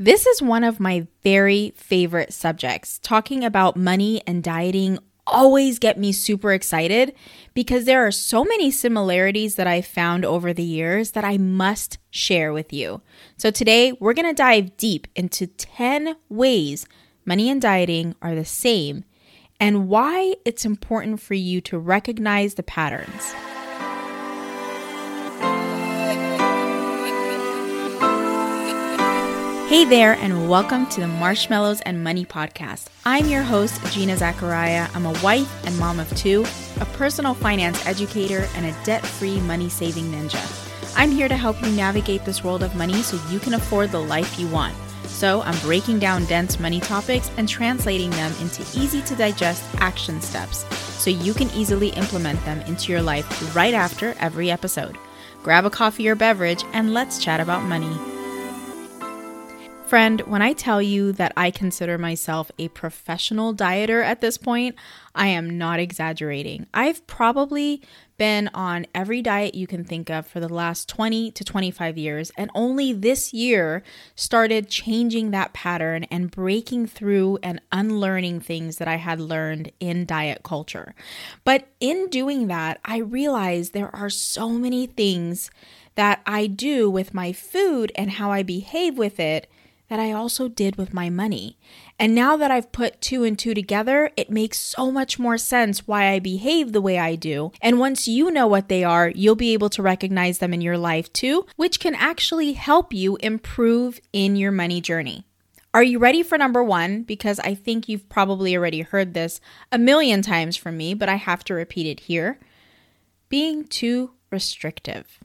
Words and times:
This 0.00 0.26
is 0.26 0.40
one 0.40 0.62
of 0.62 0.78
my 0.78 1.08
very 1.24 1.72
favorite 1.74 2.32
subjects. 2.32 3.00
Talking 3.02 3.44
about 3.44 3.76
money 3.76 4.22
and 4.28 4.44
dieting 4.44 5.00
always 5.26 5.80
get 5.80 5.98
me 5.98 6.12
super 6.12 6.52
excited 6.52 7.16
because 7.52 7.84
there 7.84 8.06
are 8.06 8.12
so 8.12 8.44
many 8.44 8.70
similarities 8.70 9.56
that 9.56 9.66
I've 9.66 9.86
found 9.86 10.24
over 10.24 10.52
the 10.52 10.62
years 10.62 11.10
that 11.10 11.24
I 11.24 11.36
must 11.36 11.98
share 12.10 12.52
with 12.52 12.72
you. 12.72 13.02
So 13.38 13.50
today 13.50 13.90
we're 13.98 14.14
going 14.14 14.28
to 14.28 14.32
dive 14.32 14.76
deep 14.76 15.08
into 15.16 15.48
10 15.48 16.14
ways 16.28 16.86
money 17.24 17.50
and 17.50 17.60
dieting 17.60 18.14
are 18.22 18.36
the 18.36 18.44
same 18.44 19.04
and 19.58 19.88
why 19.88 20.36
it's 20.44 20.64
important 20.64 21.20
for 21.20 21.34
you 21.34 21.60
to 21.62 21.76
recognize 21.76 22.54
the 22.54 22.62
patterns. 22.62 23.34
Hey 29.68 29.84
there, 29.84 30.14
and 30.14 30.48
welcome 30.48 30.86
to 30.86 31.00
the 31.02 31.06
Marshmallows 31.06 31.82
and 31.82 32.02
Money 32.02 32.24
podcast. 32.24 32.86
I'm 33.04 33.26
your 33.26 33.42
host, 33.42 33.84
Gina 33.92 34.14
Zakaria. 34.14 34.88
I'm 34.96 35.04
a 35.04 35.12
wife 35.22 35.66
and 35.66 35.78
mom 35.78 36.00
of 36.00 36.08
two, 36.16 36.46
a 36.80 36.86
personal 36.86 37.34
finance 37.34 37.84
educator, 37.84 38.48
and 38.56 38.64
a 38.64 38.84
debt 38.84 39.04
free 39.04 39.38
money 39.40 39.68
saving 39.68 40.10
ninja. 40.10 40.42
I'm 40.96 41.10
here 41.10 41.28
to 41.28 41.36
help 41.36 41.60
you 41.60 41.70
navigate 41.72 42.24
this 42.24 42.42
world 42.42 42.62
of 42.62 42.76
money 42.76 43.02
so 43.02 43.20
you 43.30 43.38
can 43.38 43.52
afford 43.52 43.90
the 43.90 44.00
life 44.00 44.38
you 44.38 44.48
want. 44.48 44.74
So, 45.04 45.42
I'm 45.42 45.58
breaking 45.58 45.98
down 45.98 46.24
dense 46.24 46.58
money 46.58 46.80
topics 46.80 47.30
and 47.36 47.46
translating 47.46 48.08
them 48.12 48.32
into 48.40 48.62
easy 48.74 49.02
to 49.02 49.14
digest 49.16 49.62
action 49.80 50.22
steps 50.22 50.64
so 50.94 51.10
you 51.10 51.34
can 51.34 51.50
easily 51.50 51.90
implement 51.90 52.42
them 52.46 52.62
into 52.62 52.90
your 52.90 53.02
life 53.02 53.54
right 53.54 53.74
after 53.74 54.14
every 54.18 54.50
episode. 54.50 54.96
Grab 55.42 55.66
a 55.66 55.70
coffee 55.70 56.08
or 56.08 56.14
beverage 56.14 56.64
and 56.72 56.94
let's 56.94 57.22
chat 57.22 57.38
about 57.38 57.64
money. 57.64 58.17
Friend, 59.88 60.20
when 60.26 60.42
I 60.42 60.52
tell 60.52 60.82
you 60.82 61.12
that 61.12 61.32
I 61.34 61.50
consider 61.50 61.96
myself 61.96 62.52
a 62.58 62.68
professional 62.68 63.54
dieter 63.54 64.04
at 64.04 64.20
this 64.20 64.36
point, 64.36 64.74
I 65.14 65.28
am 65.28 65.56
not 65.56 65.80
exaggerating. 65.80 66.66
I've 66.74 67.06
probably 67.06 67.80
been 68.18 68.50
on 68.52 68.84
every 68.94 69.22
diet 69.22 69.54
you 69.54 69.66
can 69.66 69.84
think 69.84 70.10
of 70.10 70.26
for 70.26 70.40
the 70.40 70.52
last 70.52 70.90
20 70.90 71.30
to 71.30 71.42
25 71.42 71.96
years, 71.96 72.30
and 72.36 72.50
only 72.54 72.92
this 72.92 73.32
year 73.32 73.82
started 74.14 74.68
changing 74.68 75.30
that 75.30 75.54
pattern 75.54 76.04
and 76.10 76.30
breaking 76.30 76.86
through 76.88 77.38
and 77.42 77.58
unlearning 77.72 78.40
things 78.40 78.76
that 78.76 78.88
I 78.88 78.96
had 78.96 79.18
learned 79.18 79.72
in 79.80 80.04
diet 80.04 80.42
culture. 80.42 80.94
But 81.44 81.66
in 81.80 82.08
doing 82.10 82.48
that, 82.48 82.78
I 82.84 82.98
realized 82.98 83.72
there 83.72 83.96
are 83.96 84.10
so 84.10 84.50
many 84.50 84.86
things 84.86 85.50
that 85.94 86.20
I 86.26 86.46
do 86.46 86.90
with 86.90 87.14
my 87.14 87.32
food 87.32 87.90
and 87.94 88.10
how 88.10 88.30
I 88.30 88.42
behave 88.42 88.98
with 88.98 89.18
it 89.18 89.48
that 89.88 89.98
I 89.98 90.12
also 90.12 90.48
did 90.48 90.76
with 90.76 90.94
my 90.94 91.10
money. 91.10 91.58
And 91.98 92.14
now 92.14 92.36
that 92.36 92.50
I've 92.50 92.72
put 92.72 93.00
two 93.00 93.24
and 93.24 93.38
two 93.38 93.54
together, 93.54 94.10
it 94.16 94.30
makes 94.30 94.58
so 94.58 94.92
much 94.92 95.18
more 95.18 95.38
sense 95.38 95.86
why 95.86 96.10
I 96.10 96.18
behave 96.18 96.72
the 96.72 96.80
way 96.80 96.98
I 96.98 97.14
do. 97.14 97.52
And 97.60 97.78
once 97.78 98.06
you 98.06 98.30
know 98.30 98.46
what 98.46 98.68
they 98.68 98.84
are, 98.84 99.08
you'll 99.08 99.34
be 99.34 99.52
able 99.52 99.70
to 99.70 99.82
recognize 99.82 100.38
them 100.38 100.52
in 100.52 100.60
your 100.60 100.78
life 100.78 101.12
too, 101.12 101.46
which 101.56 101.80
can 101.80 101.94
actually 101.94 102.52
help 102.52 102.92
you 102.92 103.16
improve 103.16 104.00
in 104.12 104.36
your 104.36 104.52
money 104.52 104.80
journey. 104.80 105.24
Are 105.74 105.82
you 105.82 105.98
ready 105.98 106.22
for 106.22 106.38
number 106.38 106.62
one? 106.64 107.02
Because 107.02 107.38
I 107.40 107.54
think 107.54 107.88
you've 107.88 108.08
probably 108.08 108.56
already 108.56 108.80
heard 108.80 109.14
this 109.14 109.40
a 109.70 109.78
million 109.78 110.22
times 110.22 110.56
from 110.56 110.76
me, 110.76 110.94
but 110.94 111.08
I 111.08 111.16
have 111.16 111.44
to 111.44 111.54
repeat 111.54 111.86
it 111.86 112.00
here. 112.00 112.38
Being 113.28 113.64
too 113.64 114.12
restrictive. 114.30 115.20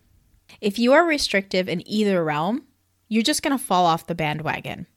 If 0.59 0.77
you 0.77 0.93
are 0.93 1.05
restrictive 1.05 1.69
in 1.69 1.87
either 1.87 2.23
realm, 2.23 2.63
you're 3.13 3.21
just 3.21 3.43
going 3.43 3.55
to 3.55 3.63
fall 3.63 3.85
off 3.85 4.07
the 4.07 4.15
bandwagon. 4.15 4.87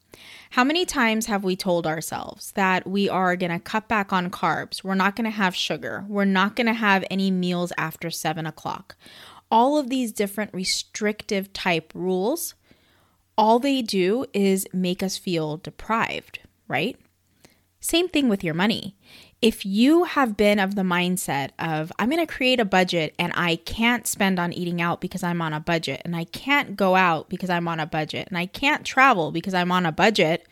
How 0.51 0.65
many 0.65 0.87
times 0.87 1.27
have 1.27 1.45
we 1.45 1.55
told 1.55 1.87
ourselves 1.87 2.53
that 2.53 2.87
we 2.87 3.11
are 3.11 3.37
going 3.37 3.53
to 3.53 3.59
cut 3.59 3.89
back 3.89 4.11
on 4.11 4.31
carbs? 4.31 4.83
We're 4.83 4.95
not 4.95 5.17
going 5.17 5.27
to 5.27 5.37
have 5.37 5.55
sugar. 5.55 6.07
We're 6.09 6.25
not 6.25 6.57
going 6.57 6.67
to 6.67 6.73
have 6.73 7.05
any 7.11 7.31
meals 7.31 7.75
after 7.77 8.11
seven 8.11 8.47
o'clock. 8.47 8.97
All 9.51 9.77
of 9.77 9.91
these 9.91 10.13
different 10.13 10.55
restrictive 10.55 11.53
type 11.53 11.93
rules, 11.95 12.55
all 13.37 13.59
they 13.59 13.83
do 13.83 14.25
is 14.33 14.67
make 14.73 15.03
us 15.03 15.19
feel 15.19 15.59
deprived, 15.59 16.39
right? 16.69 16.97
Same 17.81 18.09
thing 18.09 18.31
with 18.31 18.43
your 18.43 18.55
money 18.55 18.97
if 19.43 19.67
you 19.67 20.05
have 20.05 20.37
been 20.37 20.59
of 20.59 20.75
the 20.75 20.83
mindset 20.83 21.51
of, 21.59 21.93
I'm 21.99 22.09
going 22.09 22.25
to 22.27 22.33
create 22.33 22.59
a 22.59 22.65
budget 22.65 23.15
and 23.19 23.33
I 23.37 23.57
can't 23.57 24.07
spend 24.07 24.39
on 24.39 24.53
eating 24.53 24.81
out 24.81 25.01
because 25.01 25.23
I'm 25.23 25.43
on 25.43 25.53
a 25.53 25.61
budget, 25.61 26.03
and 26.05 26.17
I 26.17 26.25
can't 26.25 26.77
go 26.77 26.97
out 26.97 27.29
because 27.29 27.51
I'm 27.51 27.69
on 27.69 27.79
a 27.79 27.87
budget, 27.87 28.29
and 28.29 28.39
I 28.39 28.47
can't 28.47 28.85
travel 28.85 29.31
because 29.31 29.55
I'm 29.55 29.71
on 29.71 29.85
a 29.85 29.93
budget, 29.93 30.47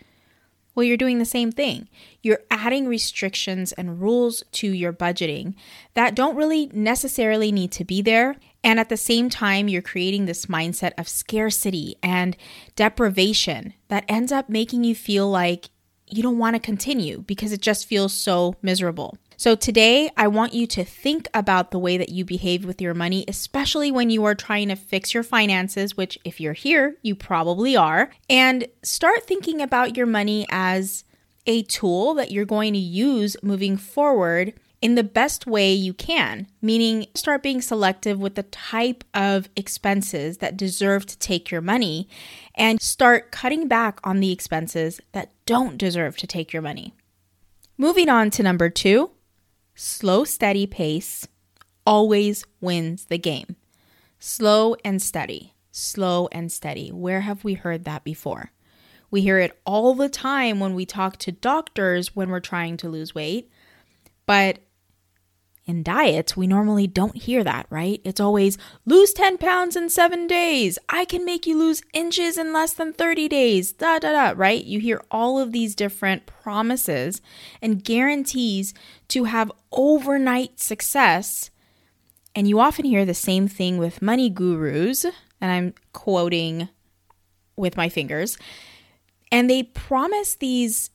well, 0.74 0.84
you're 0.84 0.96
doing 0.96 1.18
the 1.18 1.24
same 1.24 1.52
thing. 1.52 1.88
You're 2.22 2.40
adding 2.50 2.86
restrictions 2.88 3.72
and 3.72 4.00
rules 4.00 4.42
to 4.52 4.68
your 4.68 4.92
budgeting 4.92 5.54
that 5.94 6.16
don't 6.16 6.36
really 6.36 6.66
necessarily 6.72 7.52
need 7.52 7.70
to 7.72 7.84
be 7.84 8.02
there. 8.02 8.36
And 8.64 8.80
at 8.80 8.88
the 8.88 8.96
same 8.96 9.28
time, 9.28 9.68
you're 9.68 9.82
creating 9.82 10.24
this 10.24 10.46
mindset 10.46 10.92
of 10.98 11.08
scarcity 11.08 11.96
and 12.02 12.36
deprivation 12.76 13.74
that 13.88 14.04
ends 14.08 14.32
up 14.32 14.48
making 14.48 14.84
you 14.84 14.94
feel 14.94 15.30
like 15.30 15.68
you 16.08 16.22
don't 16.22 16.38
want 16.38 16.54
to 16.54 16.60
continue 16.60 17.22
because 17.22 17.52
it 17.52 17.60
just 17.60 17.86
feels 17.86 18.12
so 18.12 18.56
miserable. 18.62 19.16
So, 19.36 19.56
today 19.56 20.10
I 20.16 20.28
want 20.28 20.54
you 20.54 20.66
to 20.68 20.84
think 20.84 21.28
about 21.34 21.70
the 21.70 21.78
way 21.78 21.96
that 21.96 22.10
you 22.10 22.24
behave 22.24 22.64
with 22.64 22.80
your 22.80 22.94
money, 22.94 23.24
especially 23.26 23.90
when 23.90 24.10
you 24.10 24.24
are 24.24 24.34
trying 24.34 24.68
to 24.68 24.76
fix 24.76 25.12
your 25.12 25.24
finances, 25.24 25.96
which, 25.96 26.18
if 26.24 26.40
you're 26.40 26.52
here, 26.52 26.96
you 27.02 27.16
probably 27.16 27.76
are, 27.76 28.10
and 28.30 28.66
start 28.82 29.24
thinking 29.24 29.60
about 29.60 29.96
your 29.96 30.06
money 30.06 30.46
as 30.50 31.04
a 31.46 31.62
tool 31.64 32.14
that 32.14 32.30
you're 32.30 32.44
going 32.44 32.72
to 32.74 32.78
use 32.78 33.36
moving 33.42 33.76
forward 33.76 34.54
in 34.84 34.96
the 34.96 35.02
best 35.02 35.46
way 35.46 35.72
you 35.72 35.94
can, 35.94 36.46
meaning 36.60 37.06
start 37.14 37.42
being 37.42 37.62
selective 37.62 38.18
with 38.18 38.34
the 38.34 38.42
type 38.42 39.02
of 39.14 39.48
expenses 39.56 40.36
that 40.38 40.58
deserve 40.58 41.06
to 41.06 41.18
take 41.18 41.50
your 41.50 41.62
money 41.62 42.06
and 42.54 42.82
start 42.82 43.32
cutting 43.32 43.66
back 43.66 43.98
on 44.04 44.20
the 44.20 44.30
expenses 44.30 45.00
that 45.12 45.32
don't 45.46 45.78
deserve 45.78 46.18
to 46.18 46.26
take 46.26 46.52
your 46.52 46.60
money. 46.60 46.92
Moving 47.78 48.10
on 48.10 48.28
to 48.32 48.42
number 48.42 48.68
two 48.68 49.10
slow, 49.74 50.22
steady 50.22 50.66
pace 50.66 51.26
always 51.86 52.44
wins 52.60 53.06
the 53.06 53.16
game. 53.16 53.56
Slow 54.18 54.76
and 54.84 55.00
steady, 55.00 55.54
slow 55.72 56.28
and 56.30 56.52
steady. 56.52 56.90
Where 56.92 57.22
have 57.22 57.42
we 57.42 57.54
heard 57.54 57.84
that 57.84 58.04
before? 58.04 58.52
We 59.10 59.22
hear 59.22 59.38
it 59.38 59.58
all 59.64 59.94
the 59.94 60.10
time 60.10 60.60
when 60.60 60.74
we 60.74 60.84
talk 60.84 61.16
to 61.20 61.32
doctors 61.32 62.14
when 62.14 62.28
we're 62.28 62.40
trying 62.40 62.76
to 62.76 62.90
lose 62.90 63.14
weight. 63.14 63.50
But 64.26 64.58
in 65.66 65.82
diets, 65.82 66.36
we 66.36 66.46
normally 66.46 66.86
don't 66.86 67.16
hear 67.16 67.42
that, 67.42 67.66
right? 67.70 68.00
It's 68.04 68.20
always 68.20 68.58
lose 68.84 69.14
10 69.14 69.38
pounds 69.38 69.76
in 69.76 69.88
seven 69.88 70.26
days. 70.26 70.78
I 70.90 71.06
can 71.06 71.24
make 71.24 71.46
you 71.46 71.58
lose 71.58 71.82
inches 71.94 72.36
in 72.36 72.52
less 72.52 72.74
than 72.74 72.92
30 72.92 73.28
days. 73.28 73.72
Da 73.72 73.98
da 73.98 74.12
da, 74.12 74.34
right? 74.36 74.62
You 74.62 74.78
hear 74.78 75.02
all 75.10 75.38
of 75.38 75.52
these 75.52 75.74
different 75.74 76.26
promises 76.26 77.22
and 77.62 77.82
guarantees 77.82 78.74
to 79.08 79.24
have 79.24 79.50
overnight 79.72 80.60
success. 80.60 81.50
And 82.34 82.46
you 82.46 82.60
often 82.60 82.84
hear 82.84 83.06
the 83.06 83.14
same 83.14 83.48
thing 83.48 83.78
with 83.78 84.02
money 84.02 84.28
gurus, 84.28 85.06
and 85.40 85.50
I'm 85.50 85.74
quoting 85.92 86.68
with 87.56 87.76
my 87.76 87.88
fingers. 87.88 88.36
And 89.32 89.48
they 89.48 89.62
promise 89.62 90.34
these 90.34 90.90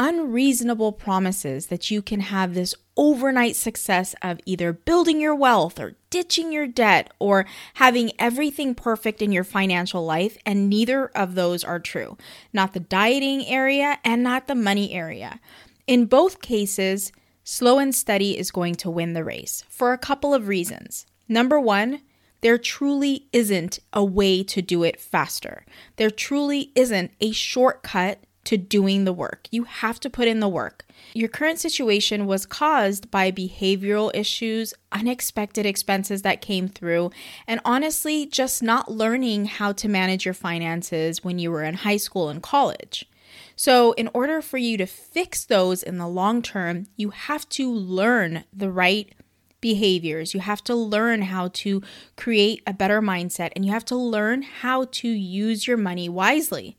unreasonable 0.00 0.92
promises 0.92 1.66
that 1.66 1.90
you 1.90 2.00
can 2.00 2.20
have 2.20 2.54
this 2.54 2.74
overnight 2.96 3.54
success 3.54 4.14
of 4.22 4.40
either 4.46 4.72
building 4.72 5.20
your 5.20 5.34
wealth 5.34 5.78
or 5.78 5.94
ditching 6.08 6.50
your 6.50 6.66
debt 6.66 7.12
or 7.18 7.44
having 7.74 8.10
everything 8.18 8.74
perfect 8.74 9.20
in 9.20 9.30
your 9.30 9.44
financial 9.44 10.02
life, 10.02 10.38
and 10.46 10.70
neither 10.70 11.08
of 11.08 11.34
those 11.34 11.62
are 11.62 11.78
true. 11.78 12.16
Not 12.50 12.72
the 12.72 12.80
dieting 12.80 13.44
area 13.44 13.98
and 14.02 14.22
not 14.22 14.48
the 14.48 14.54
money 14.54 14.94
area. 14.94 15.38
In 15.86 16.06
both 16.06 16.40
cases, 16.40 17.12
slow 17.44 17.78
and 17.78 17.94
steady 17.94 18.38
is 18.38 18.50
going 18.50 18.76
to 18.76 18.90
win 18.90 19.12
the 19.12 19.22
race 19.22 19.64
for 19.68 19.92
a 19.92 19.98
couple 19.98 20.32
of 20.32 20.48
reasons. 20.48 21.04
Number 21.28 21.60
one, 21.60 22.00
there 22.40 22.56
truly 22.56 23.28
isn't 23.34 23.80
a 23.92 24.02
way 24.02 24.42
to 24.44 24.62
do 24.62 24.82
it 24.82 24.98
faster. 24.98 25.66
There 25.96 26.10
truly 26.10 26.72
isn't 26.74 27.12
a 27.20 27.32
shortcut 27.32 28.24
to 28.50 28.56
doing 28.56 29.04
the 29.04 29.12
work. 29.12 29.46
You 29.52 29.62
have 29.62 30.00
to 30.00 30.10
put 30.10 30.26
in 30.26 30.40
the 30.40 30.48
work. 30.48 30.84
Your 31.14 31.28
current 31.28 31.60
situation 31.60 32.26
was 32.26 32.46
caused 32.46 33.08
by 33.08 33.30
behavioral 33.30 34.10
issues, 34.12 34.74
unexpected 34.90 35.66
expenses 35.66 36.22
that 36.22 36.40
came 36.40 36.66
through, 36.66 37.12
and 37.46 37.60
honestly, 37.64 38.26
just 38.26 38.60
not 38.60 38.90
learning 38.90 39.44
how 39.44 39.70
to 39.74 39.88
manage 39.88 40.24
your 40.24 40.34
finances 40.34 41.22
when 41.22 41.38
you 41.38 41.52
were 41.52 41.62
in 41.62 41.74
high 41.74 41.96
school 41.96 42.28
and 42.28 42.42
college. 42.42 43.08
So, 43.54 43.92
in 43.92 44.10
order 44.12 44.42
for 44.42 44.58
you 44.58 44.76
to 44.78 44.86
fix 44.86 45.44
those 45.44 45.84
in 45.84 45.98
the 45.98 46.08
long 46.08 46.42
term, 46.42 46.88
you 46.96 47.10
have 47.10 47.48
to 47.50 47.72
learn 47.72 48.42
the 48.52 48.72
right 48.72 49.14
behaviors. 49.60 50.34
You 50.34 50.40
have 50.40 50.64
to 50.64 50.74
learn 50.74 51.22
how 51.22 51.50
to 51.52 51.82
create 52.16 52.64
a 52.66 52.74
better 52.74 53.00
mindset 53.00 53.52
and 53.54 53.64
you 53.64 53.70
have 53.70 53.84
to 53.84 53.96
learn 53.96 54.42
how 54.42 54.86
to 54.86 55.08
use 55.08 55.68
your 55.68 55.76
money 55.76 56.08
wisely. 56.08 56.76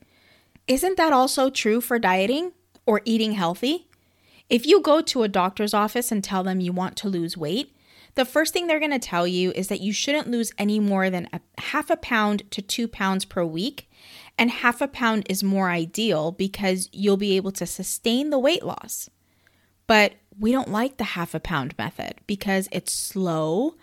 Isn't 0.68 0.98
that 0.98 1.14
also 1.14 1.50
true 1.50 1.82
for 1.82 2.00
dieting 2.00 2.54
or 2.86 3.02
eating 3.06 3.34
healthy? 3.34 3.88
If 4.50 4.66
you 4.66 4.82
go 4.82 5.02
to 5.02 5.24
a 5.24 5.30
doctor's 5.30 5.74
office 5.74 6.12
and 6.12 6.24
tell 6.24 6.44
them 6.44 6.60
you 6.60 6.74
want 6.74 6.98
to 6.98 7.10
lose 7.10 7.38
weight, 7.38 7.76
the 8.16 8.26
first 8.26 8.52
thing 8.52 8.68
they're 8.68 8.80
going 8.80 8.92
to 8.92 9.00
tell 9.00 9.26
you 9.26 9.52
is 9.52 9.70
that 9.70 9.80
you 9.80 9.94
shouldn't 9.94 10.30
lose 10.30 10.52
any 10.58 10.80
more 10.80 11.10
than 11.10 11.30
a 11.32 11.40
half 11.62 11.90
a 11.90 11.96
pound 11.96 12.44
to 12.52 12.62
two 12.62 12.88
pounds 12.88 13.24
per 13.24 13.46
week. 13.46 13.90
And 14.38 14.52
half 14.52 14.82
a 14.82 14.88
pound 14.88 15.26
is 15.30 15.44
more 15.44 15.70
ideal 15.70 16.32
because 16.32 16.90
you'll 16.92 17.18
be 17.18 17.36
able 17.38 17.52
to 17.54 17.66
sustain 17.66 18.30
the 18.30 18.40
weight 18.40 18.64
loss. 18.64 19.10
But 19.88 20.14
we 20.38 20.52
don't 20.52 20.72
like 20.72 20.98
the 20.98 21.04
half 21.04 21.34
a 21.34 21.40
pound 21.40 21.78
method 21.78 22.16
because 22.28 22.68
it's 22.72 22.94
slow, 22.94 23.76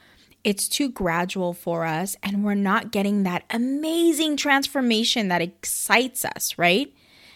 it's 0.48 0.66
too 0.66 0.88
gradual 0.88 1.52
for 1.52 1.84
us, 1.84 2.16
and 2.22 2.42
we're 2.42 2.54
not 2.54 2.90
getting 2.90 3.22
that 3.24 3.44
amazing 3.50 4.38
transformation 4.38 5.28
that 5.28 5.42
excites 5.42 6.24
us, 6.24 6.56
right? 6.56 6.90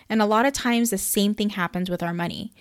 And 0.09 0.23
a 0.23 0.26
lot 0.26 0.47
of 0.47 0.55
times 0.55 0.88
the 0.88 0.97
same 0.97 1.35
thing 1.35 1.50
happens 1.50 1.91
with 1.91 2.03
our 2.03 2.14
money 2.14 2.55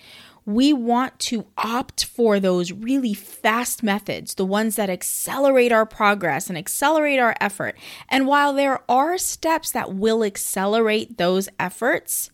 we 0.44 0.72
want 0.72 1.16
to 1.20 1.46
opt 1.56 2.04
for 2.04 2.40
those 2.40 2.72
really 2.72 3.14
fast 3.14 3.82
methods, 3.82 4.34
the 4.34 4.44
ones 4.44 4.74
that 4.74 4.90
accelerate 4.90 5.70
our 5.70 5.86
progress 5.86 6.48
and 6.48 6.58
accelerate 6.58 7.20
our 7.20 7.36
effort. 7.40 7.78
And 8.08 8.26
while 8.26 8.52
there 8.52 8.80
are 8.90 9.18
steps 9.18 9.70
that 9.70 9.94
will 9.94 10.24
accelerate 10.24 11.16
those 11.16 11.48
efforts, 11.60 12.32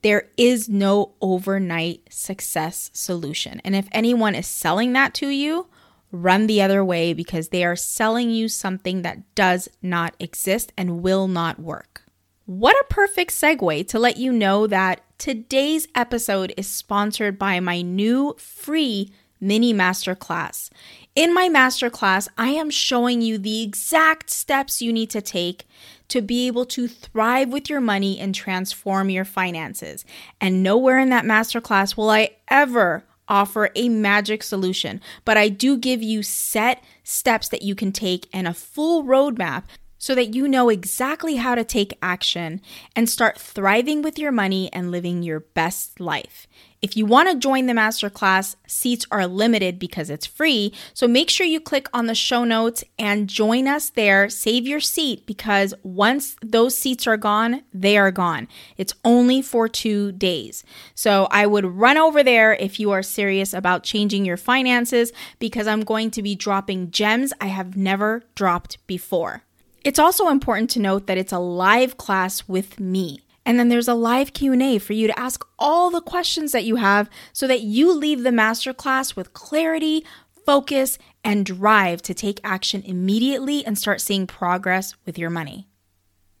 there 0.00 0.30
is 0.38 0.68
no 0.68 1.12
overnight 1.20 2.08
success 2.10 2.90
solution. 2.94 3.60
And 3.64 3.76
if 3.76 3.86
anyone 3.92 4.34
is 4.34 4.46
selling 4.46 4.94
that 4.94 5.12
to 5.14 5.28
you, 5.28 5.66
run 6.10 6.46
the 6.46 6.62
other 6.62 6.84
way 6.84 7.12
because 7.12 7.48
they 7.48 7.64
are 7.64 7.76
selling 7.76 8.30
you 8.30 8.48
something 8.48 9.02
that 9.02 9.34
does 9.34 9.68
not 9.82 10.14
exist 10.18 10.72
and 10.76 11.02
will 11.02 11.28
not 11.28 11.58
work. 11.58 12.02
What 12.46 12.76
a 12.76 12.92
perfect 12.92 13.30
segue 13.32 13.88
to 13.88 13.98
let 13.98 14.16
you 14.16 14.32
know 14.32 14.66
that 14.66 15.00
today's 15.18 15.88
episode 15.94 16.52
is 16.56 16.66
sponsored 16.68 17.38
by 17.38 17.58
my 17.60 17.80
new 17.80 18.34
free 18.38 19.10
mini 19.40 19.72
masterclass. 19.74 20.70
In 21.14 21.32
my 21.32 21.48
masterclass, 21.48 22.28
I 22.36 22.48
am 22.48 22.70
showing 22.70 23.22
you 23.22 23.38
the 23.38 23.62
exact 23.62 24.30
steps 24.30 24.82
you 24.82 24.92
need 24.92 25.10
to 25.10 25.22
take 25.22 25.66
to 26.08 26.20
be 26.20 26.46
able 26.46 26.66
to 26.66 26.88
thrive 26.88 27.50
with 27.50 27.70
your 27.70 27.80
money 27.80 28.18
and 28.18 28.34
transform 28.34 29.10
your 29.10 29.24
finances. 29.24 30.04
And 30.40 30.62
nowhere 30.62 30.98
in 30.98 31.10
that 31.10 31.24
masterclass 31.24 31.96
will 31.96 32.10
I 32.10 32.30
ever 32.48 33.04
offer 33.28 33.70
a 33.74 33.88
magic 33.88 34.42
solution, 34.42 35.00
but 35.24 35.36
I 35.36 35.48
do 35.48 35.76
give 35.76 36.02
you 36.02 36.22
set 36.22 36.82
steps 37.02 37.48
that 37.48 37.62
you 37.62 37.74
can 37.74 37.92
take 37.92 38.28
and 38.32 38.46
a 38.46 38.54
full 38.54 39.04
roadmap 39.04 39.64
so 40.04 40.14
that 40.14 40.34
you 40.34 40.46
know 40.46 40.68
exactly 40.68 41.36
how 41.36 41.54
to 41.54 41.64
take 41.64 41.96
action 42.02 42.60
and 42.94 43.08
start 43.08 43.38
thriving 43.38 44.02
with 44.02 44.18
your 44.18 44.30
money 44.30 44.70
and 44.70 44.90
living 44.90 45.22
your 45.22 45.40
best 45.40 45.98
life. 45.98 46.46
If 46.82 46.94
you 46.94 47.06
want 47.06 47.30
to 47.30 47.38
join 47.38 47.64
the 47.64 47.72
masterclass, 47.72 48.56
seats 48.66 49.06
are 49.10 49.26
limited 49.26 49.78
because 49.78 50.10
it's 50.10 50.26
free. 50.26 50.74
So 50.92 51.08
make 51.08 51.30
sure 51.30 51.46
you 51.46 51.58
click 51.58 51.88
on 51.94 52.04
the 52.04 52.14
show 52.14 52.44
notes 52.44 52.84
and 52.98 53.30
join 53.30 53.66
us 53.66 53.88
there. 53.88 54.28
Save 54.28 54.66
your 54.66 54.78
seat 54.78 55.24
because 55.24 55.72
once 55.82 56.36
those 56.42 56.76
seats 56.76 57.06
are 57.06 57.16
gone, 57.16 57.62
they 57.72 57.96
are 57.96 58.10
gone. 58.10 58.46
It's 58.76 58.92
only 59.06 59.40
for 59.40 59.70
two 59.70 60.12
days. 60.12 60.64
So 60.94 61.28
I 61.30 61.46
would 61.46 61.64
run 61.64 61.96
over 61.96 62.22
there 62.22 62.52
if 62.52 62.78
you 62.78 62.90
are 62.90 63.02
serious 63.02 63.54
about 63.54 63.84
changing 63.84 64.26
your 64.26 64.36
finances 64.36 65.12
because 65.38 65.66
I'm 65.66 65.80
going 65.80 66.10
to 66.10 66.22
be 66.22 66.34
dropping 66.34 66.90
gems 66.90 67.32
I 67.40 67.46
have 67.46 67.74
never 67.74 68.24
dropped 68.34 68.86
before. 68.86 69.44
It's 69.84 69.98
also 69.98 70.28
important 70.28 70.70
to 70.70 70.80
note 70.80 71.06
that 71.06 71.18
it's 71.18 71.32
a 71.32 71.38
live 71.38 71.98
class 71.98 72.48
with 72.48 72.80
me. 72.80 73.20
And 73.44 73.58
then 73.58 73.68
there's 73.68 73.88
a 73.88 73.94
live 73.94 74.32
Q&A 74.32 74.78
for 74.78 74.94
you 74.94 75.06
to 75.06 75.18
ask 75.18 75.44
all 75.58 75.90
the 75.90 76.00
questions 76.00 76.52
that 76.52 76.64
you 76.64 76.76
have 76.76 77.10
so 77.34 77.46
that 77.46 77.60
you 77.60 77.92
leave 77.92 78.22
the 78.22 78.30
masterclass 78.30 79.14
with 79.14 79.34
clarity, 79.34 80.02
focus, 80.46 80.96
and 81.22 81.44
drive 81.44 82.00
to 82.02 82.14
take 82.14 82.40
action 82.42 82.82
immediately 82.86 83.64
and 83.66 83.76
start 83.76 84.00
seeing 84.00 84.26
progress 84.26 84.94
with 85.04 85.18
your 85.18 85.28
money. 85.28 85.68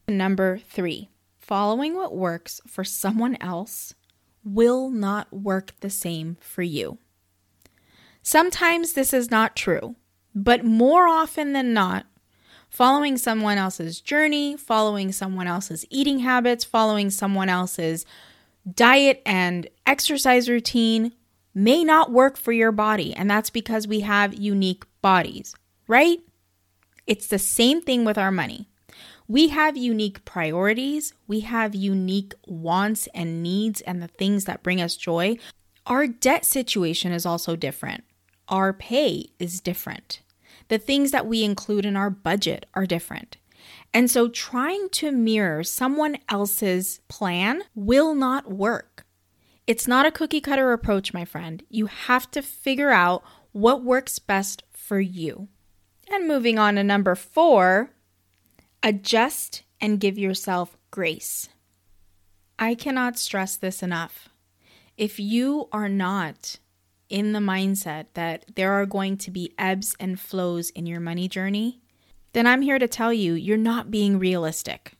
Number 0.08 0.56
3. 0.56 1.10
Following 1.38 1.94
what 1.94 2.16
works 2.16 2.62
for 2.66 2.84
someone 2.84 3.36
else 3.42 3.94
will 4.42 4.88
not 4.88 5.30
work 5.30 5.74
the 5.80 5.90
same 5.90 6.38
for 6.40 6.62
you. 6.62 6.96
Sometimes 8.22 8.94
this 8.94 9.12
is 9.12 9.30
not 9.30 9.54
true, 9.54 9.96
but 10.34 10.64
more 10.64 11.06
often 11.06 11.52
than 11.52 11.74
not, 11.74 12.06
following 12.74 13.16
someone 13.16 13.56
else's 13.56 14.00
journey, 14.00 14.56
following 14.56 15.12
someone 15.12 15.46
else's 15.46 15.86
eating 15.90 16.18
habits, 16.18 16.64
following 16.64 17.08
someone 17.08 17.48
else's 17.48 18.04
diet 18.74 19.22
and 19.24 19.68
exercise 19.86 20.48
routine 20.48 21.12
may 21.54 21.84
not 21.84 22.10
work 22.10 22.36
for 22.36 22.50
your 22.50 22.72
body. 22.72 23.14
And 23.14 23.30
that's 23.30 23.48
because 23.48 23.86
we 23.86 24.00
have 24.00 24.34
unique 24.34 24.82
bodies, 25.02 25.54
right? 25.86 26.18
It's 27.06 27.28
the 27.28 27.38
same 27.38 27.80
thing 27.80 28.04
with 28.04 28.18
our 28.18 28.32
money. 28.32 28.68
We 29.28 29.48
have 29.48 29.76
unique 29.76 30.24
priorities, 30.24 31.14
we 31.28 31.40
have 31.40 31.76
unique 31.76 32.34
wants 32.48 33.06
and 33.14 33.40
needs 33.40 33.82
and 33.82 34.02
the 34.02 34.08
things 34.08 34.46
that 34.46 34.64
bring 34.64 34.80
us 34.80 34.96
joy. 34.96 35.38
Our 35.86 36.08
debt 36.08 36.44
situation 36.44 37.12
is 37.12 37.24
also 37.24 37.54
different. 37.54 38.02
Our 38.48 38.72
pay 38.72 39.26
is 39.38 39.60
different. 39.60 40.22
The 40.68 40.78
things 40.78 41.10
that 41.10 41.26
we 41.26 41.44
include 41.44 41.86
in 41.86 41.96
our 41.96 42.10
budget 42.10 42.66
are 42.74 42.86
different. 42.86 43.36
And 43.92 44.10
so 44.10 44.28
trying 44.28 44.88
to 44.90 45.12
mirror 45.12 45.62
someone 45.62 46.18
else's 46.28 47.00
plan 47.08 47.62
will 47.74 48.14
not 48.14 48.50
work. 48.50 49.06
It's 49.66 49.88
not 49.88 50.04
a 50.04 50.10
cookie 50.10 50.40
cutter 50.40 50.72
approach, 50.72 51.14
my 51.14 51.24
friend. 51.24 51.62
You 51.68 51.86
have 51.86 52.30
to 52.32 52.42
figure 52.42 52.90
out 52.90 53.22
what 53.52 53.84
works 53.84 54.18
best 54.18 54.62
for 54.72 55.00
you. 55.00 55.48
And 56.10 56.28
moving 56.28 56.58
on 56.58 56.74
to 56.74 56.84
number 56.84 57.14
four, 57.14 57.90
adjust 58.82 59.62
and 59.80 60.00
give 60.00 60.18
yourself 60.18 60.76
grace. 60.90 61.48
I 62.58 62.74
cannot 62.74 63.18
stress 63.18 63.56
this 63.56 63.82
enough. 63.82 64.28
If 64.96 65.18
you 65.18 65.68
are 65.72 65.88
not 65.88 66.58
in 67.08 67.32
the 67.32 67.40
mindset 67.40 68.06
that 68.14 68.44
there 68.54 68.72
are 68.72 68.86
going 68.86 69.16
to 69.18 69.30
be 69.30 69.52
ebbs 69.58 69.94
and 70.00 70.18
flows 70.18 70.70
in 70.70 70.86
your 70.86 71.00
money 71.00 71.28
journey, 71.28 71.80
then 72.32 72.46
I'm 72.46 72.62
here 72.62 72.78
to 72.78 72.88
tell 72.88 73.12
you 73.12 73.34
you're 73.34 73.56
not 73.56 73.90
being 73.90 74.18
realistic. 74.18 74.92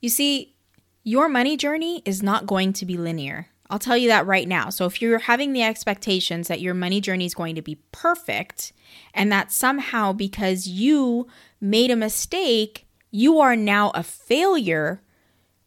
You 0.00 0.08
see, 0.08 0.56
your 1.02 1.28
money 1.28 1.56
journey 1.56 2.02
is 2.04 2.22
not 2.22 2.46
going 2.46 2.72
to 2.74 2.86
be 2.86 2.96
linear. 2.96 3.48
I'll 3.68 3.78
tell 3.78 3.96
you 3.96 4.08
that 4.08 4.26
right 4.26 4.48
now. 4.48 4.68
So, 4.70 4.84
if 4.86 5.00
you're 5.00 5.20
having 5.20 5.52
the 5.52 5.62
expectations 5.62 6.48
that 6.48 6.60
your 6.60 6.74
money 6.74 7.00
journey 7.00 7.24
is 7.24 7.34
going 7.34 7.54
to 7.54 7.62
be 7.62 7.76
perfect 7.92 8.72
and 9.14 9.30
that 9.30 9.52
somehow 9.52 10.12
because 10.12 10.66
you 10.66 11.28
made 11.60 11.90
a 11.92 11.96
mistake, 11.96 12.88
you 13.12 13.38
are 13.38 13.54
now 13.54 13.90
a 13.94 14.02
failure, 14.02 15.02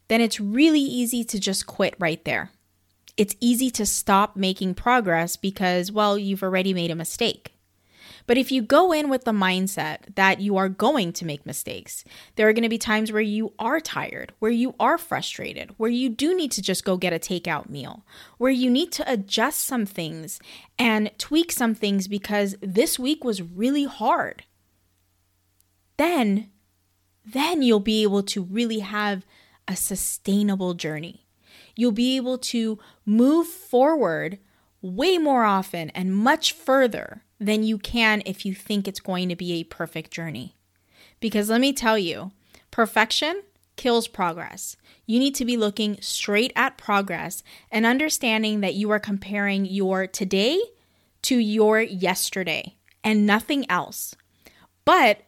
then 0.09 0.19
it's 0.19 0.39
really 0.39 0.81
easy 0.81 1.23
to 1.23 1.39
just 1.39 1.65
quit 1.65 1.95
right 1.97 2.23
there 2.25 2.51
it's 3.17 3.35
easy 3.39 3.69
to 3.71 3.85
stop 3.85 4.35
making 4.35 4.75
progress 4.75 5.35
because, 5.35 5.91
well, 5.91 6.17
you've 6.17 6.43
already 6.43 6.73
made 6.73 6.91
a 6.91 6.95
mistake. 6.95 7.53
But 8.25 8.37
if 8.37 8.51
you 8.51 8.61
go 8.61 8.93
in 8.93 9.09
with 9.09 9.25
the 9.25 9.31
mindset 9.31 10.15
that 10.15 10.39
you 10.39 10.55
are 10.55 10.69
going 10.69 11.11
to 11.13 11.25
make 11.25 11.45
mistakes, 11.45 12.05
there 12.35 12.47
are 12.47 12.53
going 12.53 12.63
to 12.63 12.69
be 12.69 12.77
times 12.77 13.11
where 13.11 13.21
you 13.21 13.53
are 13.59 13.79
tired, 13.79 14.31
where 14.39 14.51
you 14.51 14.75
are 14.79 14.97
frustrated, 14.97 15.71
where 15.77 15.89
you 15.89 16.09
do 16.09 16.35
need 16.35 16.51
to 16.53 16.61
just 16.61 16.85
go 16.85 16.95
get 16.95 17.13
a 17.13 17.19
takeout 17.19 17.69
meal, 17.69 18.05
where 18.37 18.51
you 18.51 18.69
need 18.69 18.91
to 18.93 19.11
adjust 19.11 19.61
some 19.61 19.85
things 19.85 20.39
and 20.79 21.11
tweak 21.17 21.51
some 21.51 21.75
things 21.75 22.07
because 22.07 22.55
this 22.61 22.97
week 22.97 23.23
was 23.23 23.41
really 23.41 23.85
hard. 23.85 24.43
Then, 25.97 26.49
then 27.25 27.61
you'll 27.61 27.79
be 27.81 28.03
able 28.03 28.23
to 28.23 28.41
really 28.43 28.79
have 28.79 29.25
a 29.67 29.75
sustainable 29.75 30.73
journey 30.73 31.22
you'll 31.75 31.91
be 31.91 32.15
able 32.15 32.37
to 32.37 32.79
move 33.05 33.47
forward 33.47 34.39
way 34.81 35.17
more 35.17 35.43
often 35.43 35.89
and 35.91 36.15
much 36.15 36.51
further 36.51 37.23
than 37.39 37.63
you 37.63 37.77
can 37.77 38.21
if 38.25 38.45
you 38.45 38.53
think 38.53 38.87
it's 38.87 38.99
going 38.99 39.29
to 39.29 39.35
be 39.35 39.53
a 39.53 39.63
perfect 39.63 40.11
journey. 40.11 40.55
Because 41.19 41.49
let 41.49 41.61
me 41.61 41.73
tell 41.73 41.97
you, 41.97 42.31
perfection 42.69 43.43
kills 43.75 44.07
progress. 44.07 44.75
You 45.05 45.19
need 45.19 45.35
to 45.35 45.45
be 45.45 45.57
looking 45.57 45.97
straight 46.01 46.53
at 46.55 46.77
progress 46.77 47.43
and 47.71 47.85
understanding 47.85 48.61
that 48.61 48.75
you 48.75 48.91
are 48.91 48.99
comparing 48.99 49.65
your 49.65 50.05
today 50.07 50.61
to 51.23 51.37
your 51.37 51.81
yesterday 51.81 52.75
and 53.03 53.25
nothing 53.25 53.69
else. 53.69 54.15
But 54.85 55.21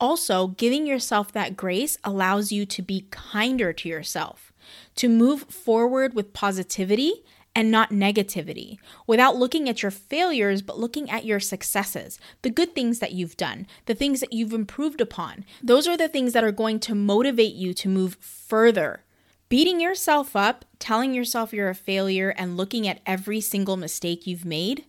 also, 0.00 0.48
giving 0.48 0.84
yourself 0.84 1.30
that 1.32 1.56
grace 1.56 1.96
allows 2.02 2.50
you 2.50 2.66
to 2.66 2.82
be 2.82 3.06
kinder 3.12 3.72
to 3.72 3.88
yourself 3.88 4.51
to 4.96 5.08
move 5.08 5.42
forward 5.44 6.14
with 6.14 6.32
positivity 6.32 7.24
and 7.54 7.70
not 7.70 7.90
negativity, 7.90 8.78
without 9.06 9.36
looking 9.36 9.68
at 9.68 9.82
your 9.82 9.90
failures, 9.90 10.62
but 10.62 10.78
looking 10.78 11.10
at 11.10 11.26
your 11.26 11.38
successes, 11.38 12.18
the 12.40 12.48
good 12.48 12.74
things 12.74 12.98
that 12.98 13.12
you've 13.12 13.36
done, 13.36 13.66
the 13.84 13.94
things 13.94 14.20
that 14.20 14.32
you've 14.32 14.54
improved 14.54 15.02
upon. 15.02 15.44
Those 15.62 15.86
are 15.86 15.96
the 15.96 16.08
things 16.08 16.32
that 16.32 16.44
are 16.44 16.52
going 16.52 16.80
to 16.80 16.94
motivate 16.94 17.54
you 17.54 17.74
to 17.74 17.88
move 17.90 18.14
further 18.20 19.04
Beating 19.52 19.82
yourself 19.82 20.34
up, 20.34 20.64
telling 20.78 21.12
yourself 21.12 21.52
you're 21.52 21.68
a 21.68 21.74
failure, 21.74 22.30
and 22.38 22.56
looking 22.56 22.88
at 22.88 23.02
every 23.04 23.38
single 23.38 23.76
mistake 23.76 24.26
you've 24.26 24.46
made 24.46 24.86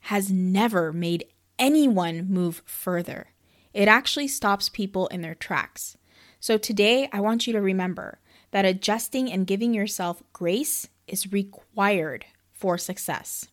has 0.00 0.28
never 0.28 0.92
made 0.92 1.24
anyone 1.56 2.26
move 2.28 2.62
further. 2.64 3.28
It 3.72 3.86
actually 3.86 4.26
stops 4.26 4.68
people 4.68 5.06
in 5.06 5.22
their 5.22 5.36
tracks. 5.36 5.96
So 6.40 6.58
today, 6.58 7.08
I 7.12 7.20
want 7.20 7.46
you 7.46 7.52
to 7.52 7.60
remember 7.60 8.18
that 8.50 8.64
adjusting 8.64 9.30
and 9.30 9.46
giving 9.46 9.74
yourself 9.74 10.22
grace 10.32 10.88
is 11.06 11.32
required 11.32 12.24
for 12.52 12.78
success. 12.78 13.46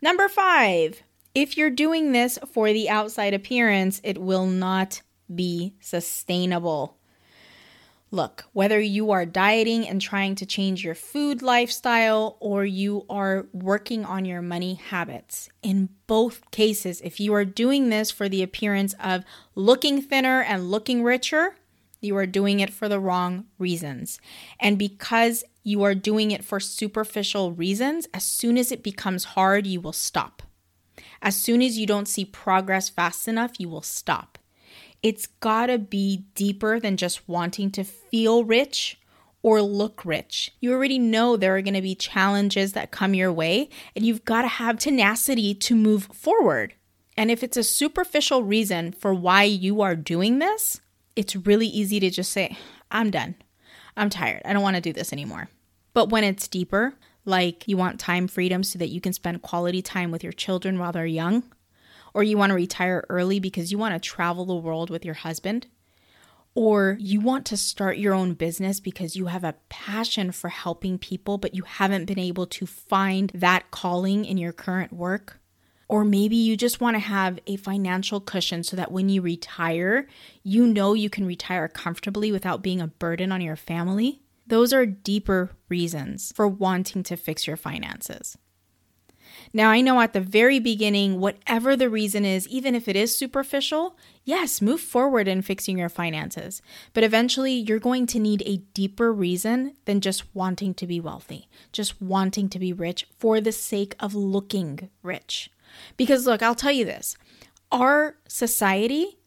Number 0.00 0.28
five, 0.28 1.02
if 1.34 1.56
you're 1.56 1.70
doing 1.70 2.12
this 2.12 2.38
for 2.52 2.72
the 2.72 2.88
outside 2.88 3.34
appearance, 3.34 4.00
it 4.04 4.18
will 4.18 4.46
not 4.46 5.02
be 5.34 5.74
sustainable. 5.80 6.98
Look, 8.10 8.46
whether 8.54 8.80
you 8.80 9.10
are 9.10 9.26
dieting 9.26 9.86
and 9.86 10.00
trying 10.00 10.34
to 10.36 10.46
change 10.46 10.82
your 10.82 10.94
food 10.94 11.42
lifestyle 11.42 12.38
or 12.40 12.64
you 12.64 13.04
are 13.10 13.46
working 13.52 14.06
on 14.06 14.24
your 14.24 14.40
money 14.40 14.74
habits, 14.74 15.50
in 15.62 15.90
both 16.06 16.50
cases, 16.50 17.02
if 17.02 17.20
you 17.20 17.34
are 17.34 17.44
doing 17.44 17.90
this 17.90 18.10
for 18.10 18.26
the 18.26 18.42
appearance 18.42 18.94
of 19.02 19.24
looking 19.54 20.00
thinner 20.00 20.42
and 20.42 20.70
looking 20.70 21.02
richer, 21.04 21.54
you 22.00 22.16
are 22.16 22.26
doing 22.26 22.60
it 22.60 22.72
for 22.72 22.88
the 22.88 23.00
wrong 23.00 23.46
reasons. 23.58 24.20
And 24.60 24.78
because 24.78 25.44
you 25.64 25.82
are 25.82 25.94
doing 25.94 26.30
it 26.30 26.44
for 26.44 26.60
superficial 26.60 27.52
reasons, 27.52 28.06
as 28.14 28.24
soon 28.24 28.56
as 28.56 28.72
it 28.72 28.82
becomes 28.82 29.24
hard, 29.24 29.66
you 29.66 29.80
will 29.80 29.92
stop. 29.92 30.42
As 31.20 31.36
soon 31.36 31.62
as 31.62 31.78
you 31.78 31.86
don't 31.86 32.08
see 32.08 32.24
progress 32.24 32.88
fast 32.88 33.28
enough, 33.28 33.58
you 33.58 33.68
will 33.68 33.82
stop. 33.82 34.38
It's 35.02 35.26
gotta 35.26 35.78
be 35.78 36.24
deeper 36.34 36.80
than 36.80 36.96
just 36.96 37.28
wanting 37.28 37.70
to 37.72 37.84
feel 37.84 38.44
rich 38.44 38.98
or 39.42 39.62
look 39.62 40.04
rich. 40.04 40.52
You 40.60 40.72
already 40.72 40.98
know 40.98 41.36
there 41.36 41.56
are 41.56 41.62
gonna 41.62 41.82
be 41.82 41.94
challenges 41.94 42.72
that 42.72 42.90
come 42.90 43.14
your 43.14 43.32
way, 43.32 43.68
and 43.94 44.04
you've 44.04 44.24
gotta 44.24 44.48
have 44.48 44.78
tenacity 44.78 45.54
to 45.54 45.76
move 45.76 46.04
forward. 46.12 46.74
And 47.16 47.30
if 47.30 47.42
it's 47.42 47.56
a 47.56 47.64
superficial 47.64 48.42
reason 48.42 48.92
for 48.92 49.12
why 49.12 49.42
you 49.44 49.80
are 49.80 49.96
doing 49.96 50.38
this, 50.38 50.80
it's 51.18 51.34
really 51.34 51.66
easy 51.66 51.98
to 51.98 52.10
just 52.10 52.30
say, 52.30 52.56
I'm 52.92 53.10
done. 53.10 53.34
I'm 53.96 54.08
tired. 54.08 54.42
I 54.44 54.52
don't 54.52 54.62
wanna 54.62 54.80
do 54.80 54.92
this 54.92 55.12
anymore. 55.12 55.48
But 55.92 56.10
when 56.10 56.22
it's 56.22 56.46
deeper, 56.46 56.94
like 57.24 57.66
you 57.66 57.76
want 57.76 57.98
time 57.98 58.28
freedom 58.28 58.62
so 58.62 58.78
that 58.78 58.90
you 58.90 59.00
can 59.00 59.12
spend 59.12 59.42
quality 59.42 59.82
time 59.82 60.12
with 60.12 60.22
your 60.22 60.32
children 60.32 60.78
while 60.78 60.92
they're 60.92 61.06
young, 61.06 61.42
or 62.14 62.22
you 62.22 62.38
want 62.38 62.50
to 62.50 62.54
retire 62.54 63.04
early 63.08 63.40
because 63.40 63.72
you 63.72 63.78
want 63.78 64.00
to 64.00 64.08
travel 64.08 64.44
the 64.44 64.54
world 64.54 64.90
with 64.90 65.04
your 65.04 65.14
husband, 65.14 65.66
or 66.54 66.96
you 67.00 67.20
want 67.20 67.44
to 67.46 67.56
start 67.56 67.98
your 67.98 68.14
own 68.14 68.34
business 68.34 68.78
because 68.78 69.16
you 69.16 69.26
have 69.26 69.42
a 69.42 69.56
passion 69.68 70.30
for 70.30 70.50
helping 70.50 70.98
people, 70.98 71.36
but 71.36 71.54
you 71.54 71.64
haven't 71.64 72.04
been 72.04 72.18
able 72.18 72.46
to 72.46 72.64
find 72.64 73.32
that 73.34 73.72
calling 73.72 74.24
in 74.24 74.38
your 74.38 74.52
current 74.52 74.92
work. 74.92 75.40
Or 75.88 76.04
maybe 76.04 76.36
you 76.36 76.56
just 76.56 76.80
want 76.80 76.96
to 76.96 77.00
have 77.00 77.40
a 77.46 77.56
financial 77.56 78.20
cushion 78.20 78.62
so 78.62 78.76
that 78.76 78.92
when 78.92 79.08
you 79.08 79.22
retire, 79.22 80.06
you 80.42 80.66
know 80.66 80.92
you 80.92 81.08
can 81.08 81.26
retire 81.26 81.66
comfortably 81.66 82.30
without 82.30 82.62
being 82.62 82.80
a 82.80 82.88
burden 82.88 83.32
on 83.32 83.40
your 83.40 83.56
family. 83.56 84.20
Those 84.46 84.72
are 84.72 84.86
deeper 84.86 85.50
reasons 85.68 86.32
for 86.34 86.46
wanting 86.46 87.02
to 87.04 87.16
fix 87.16 87.46
your 87.46 87.56
finances. 87.56 88.36
Now, 89.52 89.70
I 89.70 89.80
know 89.80 90.00
at 90.00 90.12
the 90.12 90.20
very 90.20 90.58
beginning, 90.58 91.20
whatever 91.20 91.76
the 91.76 91.88
reason 91.88 92.24
is, 92.24 92.46
even 92.48 92.74
if 92.74 92.88
it 92.88 92.96
is 92.96 93.16
superficial, 93.16 93.96
yes, 94.24 94.60
move 94.60 94.80
forward 94.80 95.26
in 95.26 95.42
fixing 95.42 95.78
your 95.78 95.88
finances. 95.88 96.60
But 96.92 97.04
eventually, 97.04 97.52
you're 97.52 97.78
going 97.78 98.06
to 98.08 98.18
need 98.18 98.42
a 98.44 98.58
deeper 98.74 99.12
reason 99.12 99.74
than 99.86 100.00
just 100.00 100.34
wanting 100.34 100.74
to 100.74 100.86
be 100.86 101.00
wealthy, 101.00 101.48
just 101.72 102.00
wanting 102.00 102.48
to 102.50 102.58
be 102.58 102.72
rich 102.72 103.06
for 103.18 103.40
the 103.40 103.52
sake 103.52 103.94
of 104.00 104.14
looking 104.14 104.90
rich. 105.02 105.50
Because, 105.96 106.26
look, 106.26 106.42
I'll 106.42 106.54
tell 106.54 106.72
you 106.72 106.84
this 106.84 107.16
our 107.70 108.16
society 108.28 109.18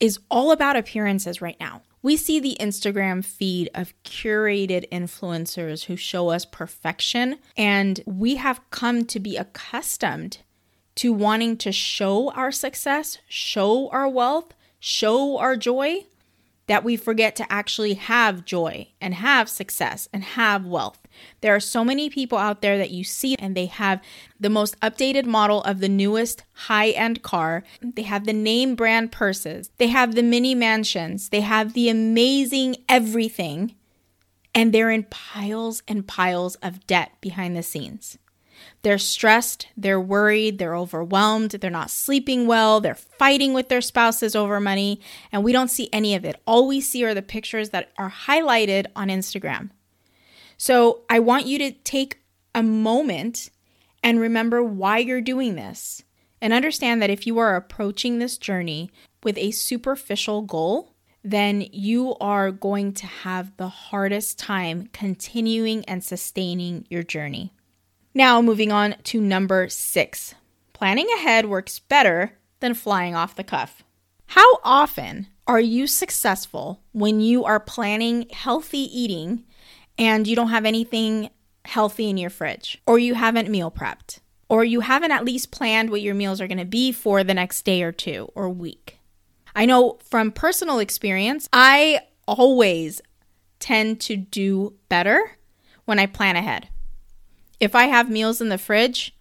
is 0.00 0.18
all 0.30 0.50
about 0.52 0.76
appearances 0.76 1.40
right 1.40 1.58
now. 1.60 1.82
We 2.02 2.16
see 2.16 2.38
the 2.38 2.56
Instagram 2.60 3.24
feed 3.24 3.70
of 3.74 3.94
curated 4.04 4.88
influencers 4.90 5.84
who 5.84 5.96
show 5.96 6.28
us 6.28 6.44
perfection, 6.44 7.38
and 7.56 8.02
we 8.04 8.36
have 8.36 8.60
come 8.70 9.06
to 9.06 9.18
be 9.18 9.36
accustomed 9.36 10.38
to 10.96 11.12
wanting 11.12 11.56
to 11.58 11.72
show 11.72 12.30
our 12.32 12.52
success, 12.52 13.18
show 13.26 13.88
our 13.88 14.08
wealth, 14.08 14.52
show 14.78 15.38
our 15.38 15.56
joy 15.56 16.04
that 16.66 16.84
we 16.84 16.96
forget 16.96 17.36
to 17.36 17.52
actually 17.52 17.94
have 17.94 18.44
joy 18.44 18.88
and 19.00 19.14
have 19.14 19.48
success 19.48 20.08
and 20.12 20.24
have 20.24 20.64
wealth. 20.64 21.00
There 21.40 21.54
are 21.54 21.60
so 21.60 21.84
many 21.84 22.08
people 22.10 22.38
out 22.38 22.62
there 22.62 22.78
that 22.78 22.90
you 22.90 23.04
see 23.04 23.36
and 23.38 23.56
they 23.56 23.66
have 23.66 24.00
the 24.40 24.50
most 24.50 24.78
updated 24.80 25.26
model 25.26 25.62
of 25.62 25.80
the 25.80 25.88
newest 25.88 26.44
high 26.52 26.90
end 26.90 27.22
car. 27.22 27.64
They 27.82 28.02
have 28.02 28.24
the 28.24 28.32
name 28.32 28.74
brand 28.74 29.12
purses. 29.12 29.70
They 29.78 29.88
have 29.88 30.14
the 30.14 30.22
mini 30.22 30.54
mansions. 30.54 31.28
They 31.28 31.42
have 31.42 31.74
the 31.74 31.88
amazing 31.88 32.76
everything. 32.88 33.74
And 34.54 34.72
they're 34.72 34.90
in 34.90 35.04
piles 35.04 35.82
and 35.88 36.06
piles 36.06 36.54
of 36.56 36.86
debt 36.86 37.12
behind 37.20 37.56
the 37.56 37.62
scenes. 37.62 38.18
They're 38.84 38.98
stressed, 38.98 39.66
they're 39.78 39.98
worried, 39.98 40.58
they're 40.58 40.76
overwhelmed, 40.76 41.52
they're 41.52 41.70
not 41.70 41.90
sleeping 41.90 42.46
well, 42.46 42.82
they're 42.82 42.94
fighting 42.94 43.54
with 43.54 43.70
their 43.70 43.80
spouses 43.80 44.36
over 44.36 44.60
money, 44.60 45.00
and 45.32 45.42
we 45.42 45.52
don't 45.52 45.70
see 45.70 45.88
any 45.90 46.14
of 46.14 46.26
it. 46.26 46.38
All 46.46 46.68
we 46.68 46.82
see 46.82 47.02
are 47.02 47.14
the 47.14 47.22
pictures 47.22 47.70
that 47.70 47.92
are 47.96 48.10
highlighted 48.10 48.84
on 48.94 49.08
Instagram. 49.08 49.70
So 50.58 51.00
I 51.08 51.18
want 51.18 51.46
you 51.46 51.58
to 51.60 51.72
take 51.72 52.18
a 52.54 52.62
moment 52.62 53.48
and 54.02 54.20
remember 54.20 54.62
why 54.62 54.98
you're 54.98 55.22
doing 55.22 55.54
this. 55.54 56.02
And 56.42 56.52
understand 56.52 57.00
that 57.00 57.08
if 57.08 57.26
you 57.26 57.38
are 57.38 57.56
approaching 57.56 58.18
this 58.18 58.36
journey 58.36 58.90
with 59.22 59.38
a 59.38 59.50
superficial 59.50 60.42
goal, 60.42 60.92
then 61.24 61.66
you 61.72 62.16
are 62.16 62.50
going 62.50 62.92
to 62.92 63.06
have 63.06 63.56
the 63.56 63.68
hardest 63.68 64.38
time 64.38 64.90
continuing 64.92 65.86
and 65.86 66.04
sustaining 66.04 66.84
your 66.90 67.02
journey. 67.02 67.53
Now, 68.14 68.40
moving 68.40 68.70
on 68.70 68.94
to 69.04 69.20
number 69.20 69.68
six 69.68 70.34
planning 70.72 71.08
ahead 71.16 71.46
works 71.46 71.78
better 71.78 72.32
than 72.60 72.74
flying 72.74 73.14
off 73.14 73.34
the 73.34 73.44
cuff. 73.44 73.82
How 74.26 74.58
often 74.62 75.28
are 75.46 75.60
you 75.60 75.86
successful 75.86 76.80
when 76.92 77.20
you 77.20 77.44
are 77.44 77.60
planning 77.60 78.26
healthy 78.32 78.78
eating 78.78 79.44
and 79.98 80.26
you 80.26 80.36
don't 80.36 80.50
have 80.50 80.64
anything 80.64 81.30
healthy 81.64 82.10
in 82.10 82.16
your 82.16 82.30
fridge, 82.30 82.80
or 82.86 82.98
you 82.98 83.14
haven't 83.14 83.48
meal 83.48 83.70
prepped, 83.70 84.20
or 84.48 84.64
you 84.64 84.80
haven't 84.80 85.12
at 85.12 85.24
least 85.24 85.50
planned 85.50 85.90
what 85.90 86.02
your 86.02 86.14
meals 86.14 86.40
are 86.40 86.48
going 86.48 86.58
to 86.58 86.64
be 86.64 86.92
for 86.92 87.24
the 87.24 87.34
next 87.34 87.62
day 87.62 87.82
or 87.82 87.92
two 87.92 88.30
or 88.34 88.48
week? 88.48 88.98
I 89.56 89.64
know 89.66 89.98
from 90.04 90.32
personal 90.32 90.78
experience, 90.78 91.48
I 91.52 92.00
always 92.26 93.00
tend 93.60 94.00
to 94.02 94.16
do 94.16 94.74
better 94.88 95.38
when 95.84 95.98
I 95.98 96.06
plan 96.06 96.36
ahead. 96.36 96.68
If 97.64 97.74
I 97.74 97.84
have 97.84 98.10
meals 98.10 98.42
in 98.42 98.50
the 98.50 98.58
fridge, 98.58 99.16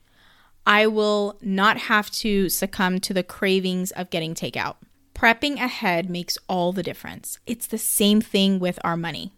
I 0.68 0.86
will 0.86 1.38
not 1.42 1.78
have 1.78 2.12
to 2.12 2.50
succumb 2.50 3.00
to 3.00 3.14
the 3.14 3.24
cravings 3.24 3.92
of 3.92 4.10
getting 4.10 4.36
takeout. 4.36 4.76
Prepping 5.16 5.62
ahead 5.62 6.10
makes 6.10 6.38
all 6.50 6.74
the 6.74 6.84
difference. 6.84 7.40
It's 7.48 7.68
the 7.68 7.78
same 7.78 8.20
thing 8.20 8.60
with 8.60 8.80
our 8.84 8.98
money. 8.98 9.32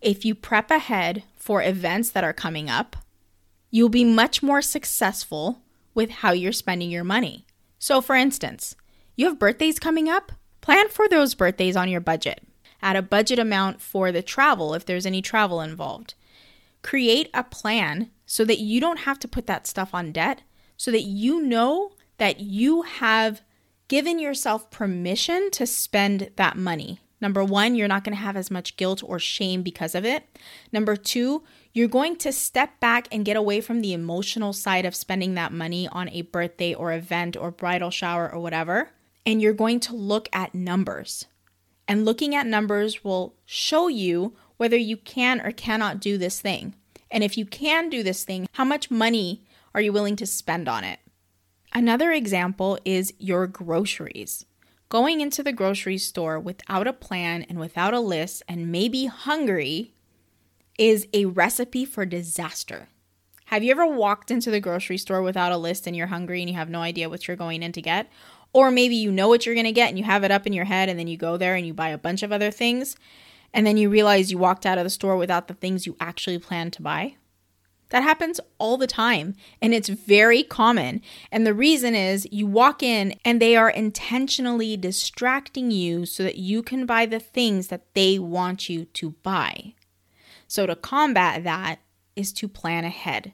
If 0.00 0.24
you 0.24 0.34
prep 0.34 0.70
ahead 0.70 1.24
for 1.36 1.62
events 1.62 2.08
that 2.12 2.24
are 2.24 2.32
coming 2.32 2.70
up, 2.70 2.96
you'll 3.70 3.90
be 3.90 4.02
much 4.02 4.42
more 4.42 4.62
successful 4.62 5.60
with 5.92 6.08
how 6.08 6.32
you're 6.32 6.52
spending 6.52 6.90
your 6.90 7.04
money. 7.04 7.44
So, 7.78 8.00
for 8.00 8.16
instance, 8.16 8.74
you 9.14 9.26
have 9.26 9.38
birthdays 9.38 9.78
coming 9.78 10.08
up, 10.08 10.32
plan 10.62 10.88
for 10.88 11.06
those 11.06 11.34
birthdays 11.34 11.76
on 11.76 11.90
your 11.90 12.00
budget. 12.00 12.42
Add 12.80 12.96
a 12.96 13.02
budget 13.02 13.38
amount 13.38 13.82
for 13.82 14.10
the 14.10 14.22
travel 14.22 14.72
if 14.72 14.86
there's 14.86 15.04
any 15.04 15.20
travel 15.20 15.60
involved. 15.60 16.14
Create 16.80 17.28
a 17.34 17.44
plan 17.44 18.10
so 18.30 18.44
that 18.44 18.58
you 18.58 18.78
don't 18.78 19.00
have 19.00 19.18
to 19.18 19.26
put 19.26 19.46
that 19.46 19.66
stuff 19.66 19.94
on 19.94 20.12
debt, 20.12 20.42
so 20.76 20.90
that 20.90 21.00
you 21.00 21.42
know 21.42 21.92
that 22.18 22.40
you 22.40 22.82
have 22.82 23.40
given 23.88 24.18
yourself 24.18 24.70
permission 24.70 25.50
to 25.50 25.66
spend 25.66 26.30
that 26.36 26.54
money. 26.56 27.00
Number 27.22 27.42
one, 27.42 27.74
you're 27.74 27.88
not 27.88 28.04
going 28.04 28.14
to 28.14 28.22
have 28.22 28.36
as 28.36 28.50
much 28.50 28.76
guilt 28.76 29.02
or 29.02 29.18
shame 29.18 29.62
because 29.62 29.94
of 29.94 30.04
it. 30.04 30.24
Number 30.70 30.94
two, 30.94 31.42
you're 31.72 31.88
going 31.88 32.16
to 32.16 32.30
step 32.30 32.78
back 32.80 33.08
and 33.10 33.24
get 33.24 33.36
away 33.36 33.62
from 33.62 33.80
the 33.80 33.94
emotional 33.94 34.52
side 34.52 34.84
of 34.84 34.94
spending 34.94 35.34
that 35.34 35.50
money 35.50 35.88
on 35.88 36.10
a 36.10 36.22
birthday 36.22 36.74
or 36.74 36.92
event 36.92 37.34
or 37.34 37.50
bridal 37.50 37.90
shower 37.90 38.30
or 38.30 38.38
whatever. 38.38 38.90
And 39.24 39.40
you're 39.40 39.54
going 39.54 39.80
to 39.80 39.96
look 39.96 40.28
at 40.34 40.54
numbers. 40.54 41.24
And 41.88 42.04
looking 42.04 42.34
at 42.34 42.46
numbers 42.46 43.02
will 43.02 43.34
show 43.46 43.88
you 43.88 44.36
whether 44.58 44.76
you 44.76 44.98
can 44.98 45.40
or 45.40 45.50
cannot 45.50 45.98
do 45.98 46.18
this 46.18 46.42
thing. 46.42 46.74
And 47.10 47.24
if 47.24 47.38
you 47.38 47.46
can 47.46 47.88
do 47.88 48.02
this 48.02 48.24
thing, 48.24 48.48
how 48.52 48.64
much 48.64 48.90
money 48.90 49.44
are 49.74 49.80
you 49.80 49.92
willing 49.92 50.16
to 50.16 50.26
spend 50.26 50.68
on 50.68 50.84
it? 50.84 51.00
Another 51.72 52.12
example 52.12 52.78
is 52.84 53.12
your 53.18 53.46
groceries. 53.46 54.44
Going 54.88 55.20
into 55.20 55.42
the 55.42 55.52
grocery 55.52 55.98
store 55.98 56.40
without 56.40 56.86
a 56.86 56.92
plan 56.92 57.42
and 57.42 57.58
without 57.58 57.92
a 57.92 58.00
list 58.00 58.42
and 58.48 58.72
maybe 58.72 59.06
hungry 59.06 59.92
is 60.78 61.06
a 61.12 61.26
recipe 61.26 61.84
for 61.84 62.06
disaster. 62.06 62.88
Have 63.46 63.62
you 63.62 63.70
ever 63.70 63.86
walked 63.86 64.30
into 64.30 64.50
the 64.50 64.60
grocery 64.60 64.98
store 64.98 65.22
without 65.22 65.52
a 65.52 65.58
list 65.58 65.86
and 65.86 65.94
you're 65.94 66.06
hungry 66.06 66.40
and 66.40 66.48
you 66.48 66.56
have 66.56 66.70
no 66.70 66.80
idea 66.80 67.08
what 67.08 67.28
you're 67.28 67.36
going 67.36 67.62
in 67.62 67.72
to 67.72 67.82
get? 67.82 68.10
Or 68.52 68.70
maybe 68.70 68.94
you 68.94 69.12
know 69.12 69.28
what 69.28 69.44
you're 69.44 69.54
going 69.54 69.64
to 69.64 69.72
get 69.72 69.88
and 69.88 69.98
you 69.98 70.04
have 70.04 70.24
it 70.24 70.30
up 70.30 70.46
in 70.46 70.52
your 70.52 70.64
head 70.64 70.88
and 70.88 70.98
then 70.98 71.06
you 71.06 71.16
go 71.16 71.36
there 71.36 71.54
and 71.54 71.66
you 71.66 71.74
buy 71.74 71.90
a 71.90 71.98
bunch 71.98 72.22
of 72.22 72.32
other 72.32 72.50
things 72.50 72.96
and 73.52 73.66
then 73.66 73.76
you 73.76 73.90
realize 73.90 74.30
you 74.30 74.38
walked 74.38 74.66
out 74.66 74.78
of 74.78 74.84
the 74.84 74.90
store 74.90 75.16
without 75.16 75.48
the 75.48 75.54
things 75.54 75.86
you 75.86 75.96
actually 76.00 76.38
planned 76.38 76.72
to 76.74 76.82
buy? 76.82 77.16
That 77.90 78.02
happens 78.02 78.38
all 78.58 78.76
the 78.76 78.86
time 78.86 79.34
and 79.62 79.72
it's 79.72 79.88
very 79.88 80.42
common. 80.42 81.00
And 81.32 81.46
the 81.46 81.54
reason 81.54 81.94
is 81.94 82.28
you 82.30 82.46
walk 82.46 82.82
in 82.82 83.18
and 83.24 83.40
they 83.40 83.56
are 83.56 83.70
intentionally 83.70 84.76
distracting 84.76 85.70
you 85.70 86.04
so 86.04 86.22
that 86.22 86.36
you 86.36 86.62
can 86.62 86.84
buy 86.84 87.06
the 87.06 87.20
things 87.20 87.68
that 87.68 87.94
they 87.94 88.18
want 88.18 88.68
you 88.68 88.84
to 88.84 89.10
buy. 89.22 89.74
So, 90.46 90.66
to 90.66 90.76
combat 90.76 91.44
that 91.44 91.80
is 92.16 92.32
to 92.34 92.48
plan 92.48 92.84
ahead. 92.84 93.32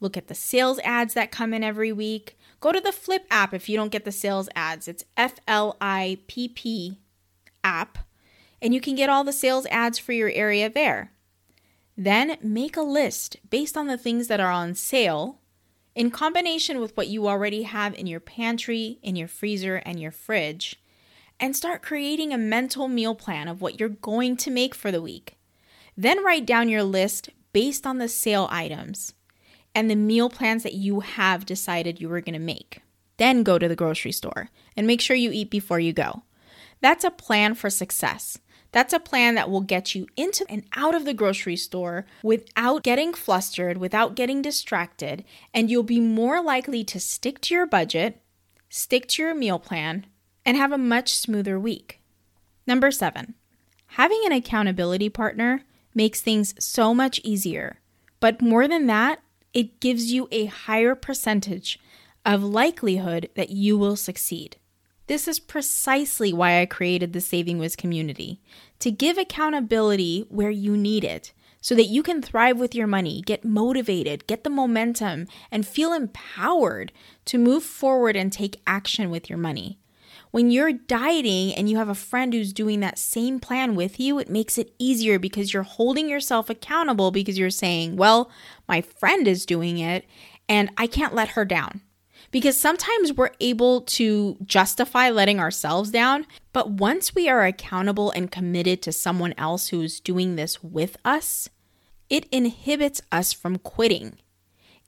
Look 0.00 0.16
at 0.16 0.28
the 0.28 0.34
sales 0.34 0.78
ads 0.84 1.14
that 1.14 1.30
come 1.30 1.54
in 1.54 1.64
every 1.64 1.92
week. 1.92 2.36
Go 2.60 2.72
to 2.72 2.80
the 2.80 2.92
Flipp 2.92 3.24
app 3.30 3.54
if 3.54 3.68
you 3.68 3.76
don't 3.76 3.92
get 3.92 4.04
the 4.04 4.12
sales 4.12 4.48
ads. 4.54 4.88
It's 4.88 5.04
F 5.16 5.36
L 5.46 5.76
I 5.80 6.18
P 6.26 6.48
P 6.48 6.98
app, 7.64 7.98
and 8.60 8.74
you 8.74 8.80
can 8.80 8.94
get 8.94 9.10
all 9.10 9.24
the 9.24 9.32
sales 9.32 9.66
ads 9.66 9.98
for 9.98 10.12
your 10.12 10.30
area 10.30 10.70
there. 10.70 11.12
Then 11.96 12.36
make 12.42 12.76
a 12.76 12.82
list 12.82 13.36
based 13.48 13.76
on 13.76 13.86
the 13.86 13.98
things 13.98 14.28
that 14.28 14.40
are 14.40 14.50
on 14.50 14.74
sale 14.74 15.40
in 15.94 16.10
combination 16.10 16.78
with 16.78 16.94
what 16.96 17.08
you 17.08 17.26
already 17.26 17.62
have 17.62 17.94
in 17.94 18.06
your 18.06 18.20
pantry, 18.20 18.98
in 19.02 19.16
your 19.16 19.28
freezer, 19.28 19.76
and 19.76 19.98
your 19.98 20.10
fridge, 20.10 20.76
and 21.40 21.56
start 21.56 21.82
creating 21.82 22.32
a 22.32 22.38
mental 22.38 22.86
meal 22.86 23.14
plan 23.14 23.48
of 23.48 23.60
what 23.62 23.80
you're 23.80 23.88
going 23.88 24.36
to 24.36 24.50
make 24.50 24.74
for 24.74 24.92
the 24.92 25.00
week. 25.00 25.38
Then 25.96 26.22
write 26.22 26.44
down 26.44 26.68
your 26.68 26.82
list 26.82 27.30
based 27.54 27.86
on 27.86 27.96
the 27.96 28.08
sale 28.08 28.48
items 28.50 29.14
and 29.74 29.90
the 29.90 29.96
meal 29.96 30.28
plans 30.28 30.62
that 30.62 30.74
you 30.74 31.00
have 31.00 31.46
decided 31.46 32.00
you 32.00 32.08
were 32.08 32.20
going 32.20 32.34
to 32.34 32.38
make. 32.38 32.82
Then 33.16 33.42
go 33.42 33.58
to 33.58 33.68
the 33.68 33.76
grocery 33.76 34.12
store 34.12 34.50
and 34.76 34.86
make 34.86 35.00
sure 35.00 35.16
you 35.16 35.30
eat 35.32 35.50
before 35.50 35.80
you 35.80 35.94
go. 35.94 36.22
That's 36.82 37.04
a 37.04 37.10
plan 37.10 37.54
for 37.54 37.70
success. 37.70 38.38
That's 38.76 38.92
a 38.92 39.00
plan 39.00 39.36
that 39.36 39.48
will 39.48 39.62
get 39.62 39.94
you 39.94 40.06
into 40.18 40.44
and 40.50 40.62
out 40.74 40.94
of 40.94 41.06
the 41.06 41.14
grocery 41.14 41.56
store 41.56 42.04
without 42.22 42.82
getting 42.82 43.14
flustered, 43.14 43.78
without 43.78 44.14
getting 44.14 44.42
distracted, 44.42 45.24
and 45.54 45.70
you'll 45.70 45.82
be 45.82 45.98
more 45.98 46.42
likely 46.42 46.84
to 46.84 47.00
stick 47.00 47.40
to 47.40 47.54
your 47.54 47.64
budget, 47.64 48.20
stick 48.68 49.08
to 49.08 49.22
your 49.22 49.34
meal 49.34 49.58
plan, 49.58 50.04
and 50.44 50.58
have 50.58 50.72
a 50.72 50.76
much 50.76 51.14
smoother 51.14 51.58
week. 51.58 52.02
Number 52.66 52.90
seven, 52.90 53.32
having 53.86 54.20
an 54.26 54.32
accountability 54.32 55.08
partner 55.08 55.62
makes 55.94 56.20
things 56.20 56.54
so 56.62 56.92
much 56.92 57.18
easier. 57.24 57.80
But 58.20 58.42
more 58.42 58.68
than 58.68 58.88
that, 58.88 59.22
it 59.54 59.80
gives 59.80 60.12
you 60.12 60.28
a 60.30 60.44
higher 60.44 60.94
percentage 60.94 61.80
of 62.26 62.44
likelihood 62.44 63.30
that 63.36 63.48
you 63.48 63.78
will 63.78 63.96
succeed. 63.96 64.58
This 65.06 65.28
is 65.28 65.38
precisely 65.38 66.32
why 66.32 66.60
I 66.60 66.66
created 66.66 67.12
the 67.12 67.20
Saving 67.20 67.58
Wiz 67.58 67.76
community 67.76 68.40
to 68.80 68.90
give 68.90 69.18
accountability 69.18 70.26
where 70.28 70.50
you 70.50 70.76
need 70.76 71.04
it 71.04 71.32
so 71.60 71.74
that 71.74 71.86
you 71.86 72.02
can 72.02 72.22
thrive 72.22 72.58
with 72.58 72.74
your 72.74 72.86
money, 72.86 73.22
get 73.22 73.44
motivated, 73.44 74.26
get 74.26 74.44
the 74.44 74.50
momentum, 74.50 75.26
and 75.50 75.66
feel 75.66 75.92
empowered 75.92 76.92
to 77.24 77.38
move 77.38 77.64
forward 77.64 78.14
and 78.14 78.32
take 78.32 78.60
action 78.66 79.10
with 79.10 79.28
your 79.28 79.38
money. 79.38 79.78
When 80.30 80.50
you're 80.50 80.72
dieting 80.72 81.54
and 81.54 81.68
you 81.68 81.78
have 81.78 81.88
a 81.88 81.94
friend 81.94 82.32
who's 82.32 82.52
doing 82.52 82.80
that 82.80 82.98
same 82.98 83.40
plan 83.40 83.74
with 83.74 83.98
you, 83.98 84.18
it 84.18 84.28
makes 84.28 84.58
it 84.58 84.74
easier 84.78 85.18
because 85.18 85.52
you're 85.52 85.62
holding 85.62 86.08
yourself 86.08 86.50
accountable 86.50 87.10
because 87.10 87.38
you're 87.38 87.50
saying, 87.50 87.96
well, 87.96 88.30
my 88.68 88.80
friend 88.80 89.26
is 89.26 89.46
doing 89.46 89.78
it 89.78 90.04
and 90.48 90.70
I 90.76 90.86
can't 90.86 91.14
let 91.14 91.30
her 91.30 91.44
down. 91.44 91.80
Because 92.30 92.60
sometimes 92.60 93.12
we're 93.12 93.30
able 93.40 93.82
to 93.82 94.36
justify 94.44 95.10
letting 95.10 95.40
ourselves 95.40 95.90
down, 95.90 96.26
but 96.52 96.70
once 96.70 97.14
we 97.14 97.28
are 97.28 97.44
accountable 97.44 98.10
and 98.10 98.30
committed 98.30 98.82
to 98.82 98.92
someone 98.92 99.34
else 99.38 99.68
who's 99.68 100.00
doing 100.00 100.36
this 100.36 100.62
with 100.62 100.96
us, 101.04 101.48
it 102.10 102.26
inhibits 102.30 103.00
us 103.10 103.32
from 103.32 103.58
quitting. 103.58 104.18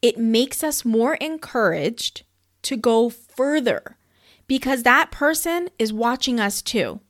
It 0.03 0.19
makes 0.19 0.63
us 0.63 0.85
more 0.85 1.15
encouraged 1.15 2.25
to 2.63 2.77
go 2.77 3.09
further 3.09 3.97
because 4.47 4.83
that 4.83 5.11
person 5.11 5.69
is 5.79 5.93
watching 5.93 6.41
us 6.41 6.63
too. 6.63 7.01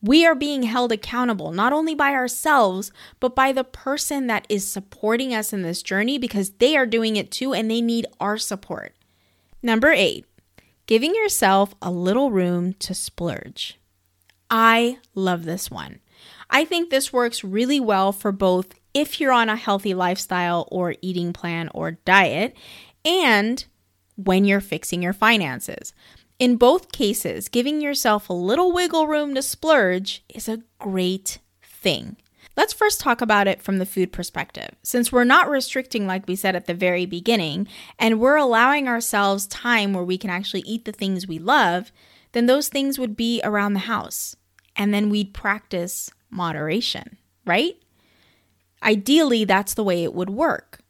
We 0.00 0.24
are 0.24 0.34
being 0.34 0.62
held 0.62 0.92
accountable 0.92 1.50
not 1.50 1.72
only 1.72 1.94
by 1.94 2.12
ourselves, 2.12 2.92
but 3.18 3.34
by 3.34 3.50
the 3.52 3.64
person 3.64 4.28
that 4.28 4.46
is 4.48 4.70
supporting 4.70 5.34
us 5.34 5.52
in 5.52 5.62
this 5.62 5.82
journey 5.82 6.18
because 6.18 6.50
they 6.50 6.76
are 6.76 6.86
doing 6.86 7.16
it 7.16 7.32
too 7.32 7.52
and 7.52 7.68
they 7.68 7.80
need 7.80 8.06
our 8.20 8.38
support. 8.38 8.94
Number 9.62 9.90
eight, 9.90 10.24
giving 10.86 11.14
yourself 11.14 11.74
a 11.82 11.90
little 11.90 12.30
room 12.30 12.74
to 12.74 12.94
splurge. 12.94 13.78
I 14.50 14.98
love 15.14 15.44
this 15.44 15.70
one. 15.70 16.00
I 16.48 16.64
think 16.64 16.90
this 16.90 17.12
works 17.12 17.44
really 17.44 17.80
well 17.80 18.12
for 18.12 18.32
both 18.32 18.74
if 18.94 19.20
you're 19.20 19.32
on 19.32 19.48
a 19.48 19.56
healthy 19.56 19.94
lifestyle 19.94 20.66
or 20.70 20.94
eating 21.02 21.32
plan 21.32 21.68
or 21.74 21.92
diet, 21.92 22.56
and 23.04 23.64
when 24.16 24.44
you're 24.44 24.60
fixing 24.60 25.02
your 25.02 25.12
finances. 25.12 25.92
In 26.38 26.56
both 26.56 26.92
cases, 26.92 27.48
giving 27.48 27.80
yourself 27.80 28.28
a 28.28 28.32
little 28.32 28.72
wiggle 28.72 29.06
room 29.06 29.34
to 29.34 29.42
splurge 29.42 30.24
is 30.28 30.48
a 30.48 30.62
great 30.78 31.38
thing. 31.62 32.16
Let's 32.58 32.72
first 32.72 32.98
talk 32.98 33.20
about 33.20 33.46
it 33.46 33.62
from 33.62 33.78
the 33.78 33.86
food 33.86 34.10
perspective. 34.10 34.70
Since 34.82 35.12
we're 35.12 35.22
not 35.22 35.48
restricting, 35.48 36.08
like 36.08 36.26
we 36.26 36.34
said 36.34 36.56
at 36.56 36.66
the 36.66 36.74
very 36.74 37.06
beginning, 37.06 37.68
and 38.00 38.18
we're 38.18 38.34
allowing 38.34 38.88
ourselves 38.88 39.46
time 39.46 39.92
where 39.92 40.02
we 40.02 40.18
can 40.18 40.28
actually 40.28 40.62
eat 40.62 40.84
the 40.84 40.90
things 40.90 41.28
we 41.28 41.38
love, 41.38 41.92
then 42.32 42.46
those 42.46 42.68
things 42.68 42.98
would 42.98 43.16
be 43.16 43.40
around 43.44 43.74
the 43.74 43.78
house. 43.78 44.34
And 44.74 44.92
then 44.92 45.08
we'd 45.08 45.32
practice 45.32 46.10
moderation, 46.30 47.16
right? 47.46 47.76
Ideally, 48.82 49.44
that's 49.44 49.74
the 49.74 49.84
way 49.84 50.02
it 50.02 50.12
would 50.12 50.30
work. 50.30 50.80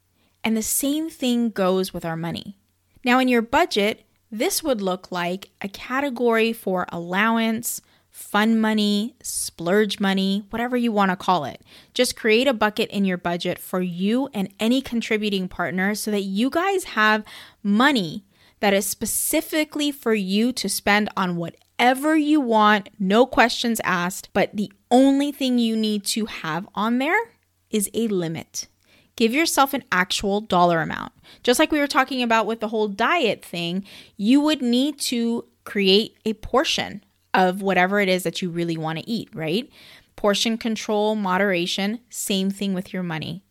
And 0.43 0.57
the 0.57 0.63
same 0.63 1.07
thing 1.07 1.51
goes 1.51 1.93
with 1.93 2.03
our 2.03 2.17
money. 2.17 2.57
Now, 3.05 3.19
in 3.19 3.27
your 3.27 3.43
budget, 3.43 4.07
this 4.31 4.63
would 4.63 4.81
look 4.81 5.11
like 5.11 5.51
a 5.61 5.69
category 5.69 6.51
for 6.51 6.87
allowance, 6.91 7.79
fun 8.19 8.59
money, 8.59 9.15
splurge 9.23 9.99
money, 9.99 10.43
whatever 10.49 10.75
you 10.75 10.91
want 10.91 11.09
to 11.09 11.15
call 11.15 11.45
it. 11.45 11.61
Just 11.93 12.17
create 12.17 12.47
a 12.47 12.53
bucket 12.53 12.89
in 12.89 13.05
your 13.05 13.17
budget 13.17 13.57
for 13.57 13.81
you 13.81 14.29
and 14.33 14.53
any 14.59 14.81
contributing 14.81 15.47
partner 15.47 15.95
so 15.95 16.11
that 16.11 16.21
you 16.21 16.49
guys 16.49 16.83
have 16.83 17.23
money 17.63 18.25
that 18.59 18.73
is 18.73 18.85
specifically 18.85 19.89
for 19.89 20.13
you 20.13 20.51
to 20.51 20.67
spend 20.67 21.09
on 21.15 21.37
whatever 21.37 22.17
you 22.17 22.41
want, 22.41 22.89
no 22.99 23.25
questions 23.25 23.79
asked. 23.85 24.29
But 24.33 24.49
the 24.53 24.71
only 24.91 25.31
thing 25.31 25.57
you 25.57 25.77
need 25.77 26.03
to 26.07 26.25
have 26.25 26.67
on 26.75 26.99
there 26.99 27.31
is 27.71 27.89
a 27.93 28.09
limit 28.09 28.67
give 29.15 29.33
yourself 29.33 29.73
an 29.73 29.83
actual 29.91 30.39
dollar 30.39 30.81
amount. 30.81 31.11
Just 31.43 31.59
like 31.59 31.73
we 31.73 31.79
were 31.79 31.87
talking 31.87 32.23
about 32.23 32.45
with 32.45 32.61
the 32.61 32.69
whole 32.69 32.87
diet 32.87 33.43
thing, 33.43 33.83
you 34.15 34.39
would 34.39 34.61
need 34.61 34.97
to 34.97 35.43
create 35.65 36.17
a 36.25 36.33
portion 36.35 37.03
of 37.33 37.61
whatever 37.61 37.99
it 37.99 38.09
is 38.09 38.23
that 38.23 38.41
you 38.41 38.49
really 38.49 38.77
want 38.77 38.99
to 38.99 39.09
eat, 39.09 39.29
right? 39.33 39.69
Portion 40.15 40.57
control, 40.57 41.15
moderation, 41.15 41.99
same 42.09 42.49
thing 42.49 42.73
with 42.73 42.93
your 42.93 43.03
money. 43.03 43.43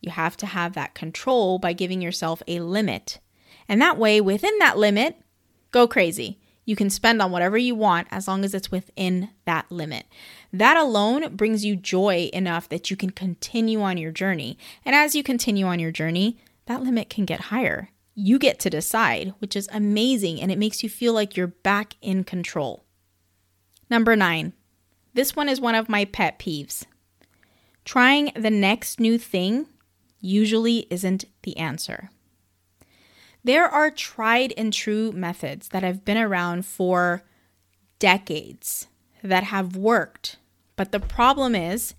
You 0.00 0.10
have 0.10 0.36
to 0.38 0.46
have 0.46 0.74
that 0.74 0.94
control 0.94 1.58
by 1.58 1.72
giving 1.72 2.02
yourself 2.02 2.42
a 2.46 2.60
limit. 2.60 3.20
And 3.68 3.80
that 3.80 3.98
way, 3.98 4.20
within 4.20 4.58
that 4.58 4.76
limit, 4.76 5.16
go 5.70 5.86
crazy. 5.86 6.38
You 6.64 6.76
can 6.76 6.90
spend 6.90 7.20
on 7.20 7.32
whatever 7.32 7.58
you 7.58 7.74
want 7.74 8.06
as 8.10 8.28
long 8.28 8.44
as 8.44 8.54
it's 8.54 8.70
within 8.70 9.30
that 9.46 9.70
limit. 9.70 10.06
That 10.52 10.76
alone 10.76 11.34
brings 11.34 11.64
you 11.64 11.74
joy 11.74 12.30
enough 12.32 12.68
that 12.68 12.90
you 12.90 12.96
can 12.96 13.10
continue 13.10 13.80
on 13.80 13.96
your 13.96 14.12
journey. 14.12 14.58
And 14.84 14.94
as 14.94 15.14
you 15.14 15.22
continue 15.22 15.66
on 15.66 15.80
your 15.80 15.90
journey, 15.90 16.38
that 16.66 16.82
limit 16.82 17.10
can 17.10 17.24
get 17.24 17.40
higher. 17.40 17.90
You 18.14 18.38
get 18.38 18.60
to 18.60 18.70
decide, 18.70 19.34
which 19.38 19.56
is 19.56 19.68
amazing, 19.72 20.40
and 20.40 20.52
it 20.52 20.58
makes 20.58 20.82
you 20.82 20.88
feel 20.88 21.14
like 21.14 21.36
you're 21.36 21.46
back 21.46 21.94
in 22.00 22.24
control. 22.24 22.84
Number 23.92 24.16
nine, 24.16 24.54
this 25.12 25.36
one 25.36 25.50
is 25.50 25.60
one 25.60 25.74
of 25.74 25.90
my 25.90 26.06
pet 26.06 26.38
peeves. 26.38 26.86
Trying 27.84 28.32
the 28.34 28.48
next 28.48 28.98
new 28.98 29.18
thing 29.18 29.66
usually 30.18 30.86
isn't 30.88 31.26
the 31.42 31.58
answer. 31.58 32.08
There 33.44 33.66
are 33.66 33.90
tried 33.90 34.54
and 34.56 34.72
true 34.72 35.12
methods 35.12 35.68
that 35.68 35.82
have 35.82 36.06
been 36.06 36.16
around 36.16 36.64
for 36.64 37.22
decades 37.98 38.86
that 39.22 39.42
have 39.42 39.76
worked. 39.76 40.38
But 40.74 40.90
the 40.90 40.98
problem 40.98 41.54
is, 41.54 41.94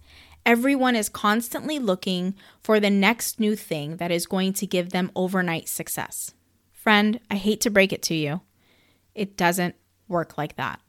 everyone 0.48 0.96
is 0.96 1.10
constantly 1.10 1.78
looking 1.78 2.34
for 2.60 2.80
the 2.80 2.90
next 2.90 3.40
new 3.40 3.56
thing 3.56 3.98
that 3.98 4.10
is 4.10 4.26
going 4.26 4.54
to 4.54 4.66
give 4.66 4.90
them 4.90 5.12
overnight 5.16 5.70
success. 5.70 6.34
Friend, 6.72 7.20
I 7.30 7.36
hate 7.36 7.62
to 7.62 7.70
break 7.70 7.94
it 7.94 8.02
to 8.02 8.16
you, 8.16 8.42
it 9.14 9.38
doesn't 9.38 9.76
work 10.08 10.40
like 10.40 10.56
that. 10.56 10.80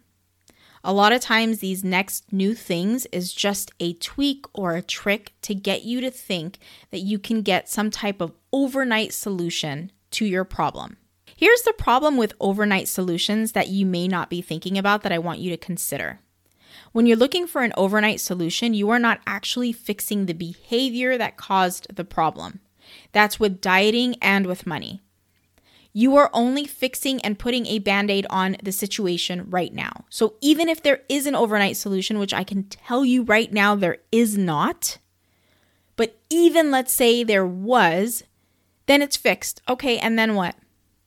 A 0.86 0.92
lot 0.92 1.14
of 1.14 1.22
times, 1.22 1.60
these 1.60 1.82
next 1.82 2.30
new 2.30 2.54
things 2.54 3.06
is 3.06 3.32
just 3.32 3.72
a 3.80 3.94
tweak 3.94 4.44
or 4.52 4.74
a 4.74 4.82
trick 4.82 5.32
to 5.40 5.54
get 5.54 5.84
you 5.84 6.02
to 6.02 6.10
think 6.10 6.58
that 6.90 6.98
you 6.98 7.18
can 7.18 7.40
get 7.40 7.70
some 7.70 7.90
type 7.90 8.20
of 8.20 8.34
overnight 8.52 9.14
solution 9.14 9.90
to 10.10 10.26
your 10.26 10.44
problem. 10.44 10.98
Here's 11.34 11.62
the 11.62 11.72
problem 11.72 12.18
with 12.18 12.34
overnight 12.38 12.86
solutions 12.86 13.52
that 13.52 13.68
you 13.68 13.86
may 13.86 14.06
not 14.06 14.28
be 14.28 14.42
thinking 14.42 14.76
about 14.76 15.02
that 15.02 15.12
I 15.12 15.18
want 15.18 15.38
you 15.38 15.50
to 15.50 15.56
consider. 15.56 16.20
When 16.92 17.06
you're 17.06 17.16
looking 17.16 17.46
for 17.46 17.62
an 17.62 17.72
overnight 17.78 18.20
solution, 18.20 18.74
you 18.74 18.90
are 18.90 18.98
not 18.98 19.20
actually 19.26 19.72
fixing 19.72 20.26
the 20.26 20.34
behavior 20.34 21.16
that 21.16 21.38
caused 21.38 21.96
the 21.96 22.04
problem. 22.04 22.60
That's 23.12 23.40
with 23.40 23.62
dieting 23.62 24.16
and 24.20 24.46
with 24.46 24.66
money. 24.66 25.00
You 25.94 26.16
are 26.16 26.28
only 26.34 26.66
fixing 26.66 27.22
and 27.22 27.38
putting 27.38 27.66
a 27.66 27.78
band 27.78 28.10
aid 28.10 28.26
on 28.28 28.56
the 28.62 28.72
situation 28.72 29.48
right 29.48 29.72
now. 29.72 30.04
So, 30.10 30.34
even 30.42 30.68
if 30.68 30.82
there 30.82 31.02
is 31.08 31.26
an 31.26 31.34
overnight 31.34 31.76
solution, 31.76 32.18
which 32.18 32.34
I 32.34 32.44
can 32.44 32.64
tell 32.64 33.04
you 33.04 33.22
right 33.22 33.50
now 33.50 33.74
there 33.74 33.98
is 34.12 34.36
not, 34.36 34.98
but 35.96 36.18
even 36.28 36.70
let's 36.70 36.92
say 36.92 37.22
there 37.22 37.46
was, 37.46 38.24
then 38.86 39.00
it's 39.00 39.16
fixed. 39.16 39.62
Okay, 39.68 39.98
and 39.98 40.18
then 40.18 40.34
what? 40.34 40.56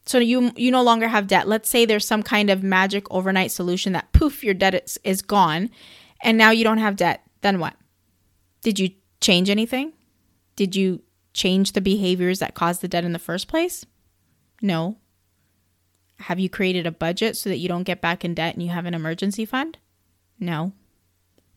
So 0.07 0.19
you 0.19 0.53
you 0.55 0.71
no 0.71 0.81
longer 0.81 1.09
have 1.09 1.27
debt. 1.27 1.49
Let's 1.49 1.69
say 1.69 1.85
there's 1.85 2.07
some 2.07 2.23
kind 2.23 2.49
of 2.49 2.63
magic 2.63 3.05
overnight 3.11 3.51
solution 3.51 3.91
that 3.91 4.13
poof 4.13 4.41
your 4.41 4.53
debt 4.53 4.73
is, 4.73 4.97
is 5.03 5.21
gone 5.21 5.69
and 6.21 6.37
now 6.37 6.51
you 6.51 6.63
don't 6.63 6.77
have 6.77 6.95
debt. 6.95 7.23
Then 7.41 7.59
what? 7.59 7.75
Did 8.61 8.79
you 8.79 8.91
change 9.19 9.49
anything? 9.49 9.93
Did 10.55 10.75
you 10.75 11.01
change 11.33 11.73
the 11.73 11.81
behaviors 11.81 12.39
that 12.39 12.55
caused 12.55 12.81
the 12.81 12.87
debt 12.87 13.03
in 13.03 13.11
the 13.11 13.19
first 13.19 13.47
place? 13.47 13.85
No. 14.61 14.97
Have 16.19 16.39
you 16.39 16.49
created 16.49 16.87
a 16.87 16.91
budget 16.91 17.37
so 17.37 17.49
that 17.49 17.57
you 17.57 17.67
don't 17.67 17.83
get 17.83 18.01
back 18.01 18.25
in 18.25 18.33
debt 18.33 18.55
and 18.55 18.63
you 18.63 18.69
have 18.69 18.85
an 18.85 18.93
emergency 18.93 19.45
fund? 19.45 19.77
No. 20.39 20.73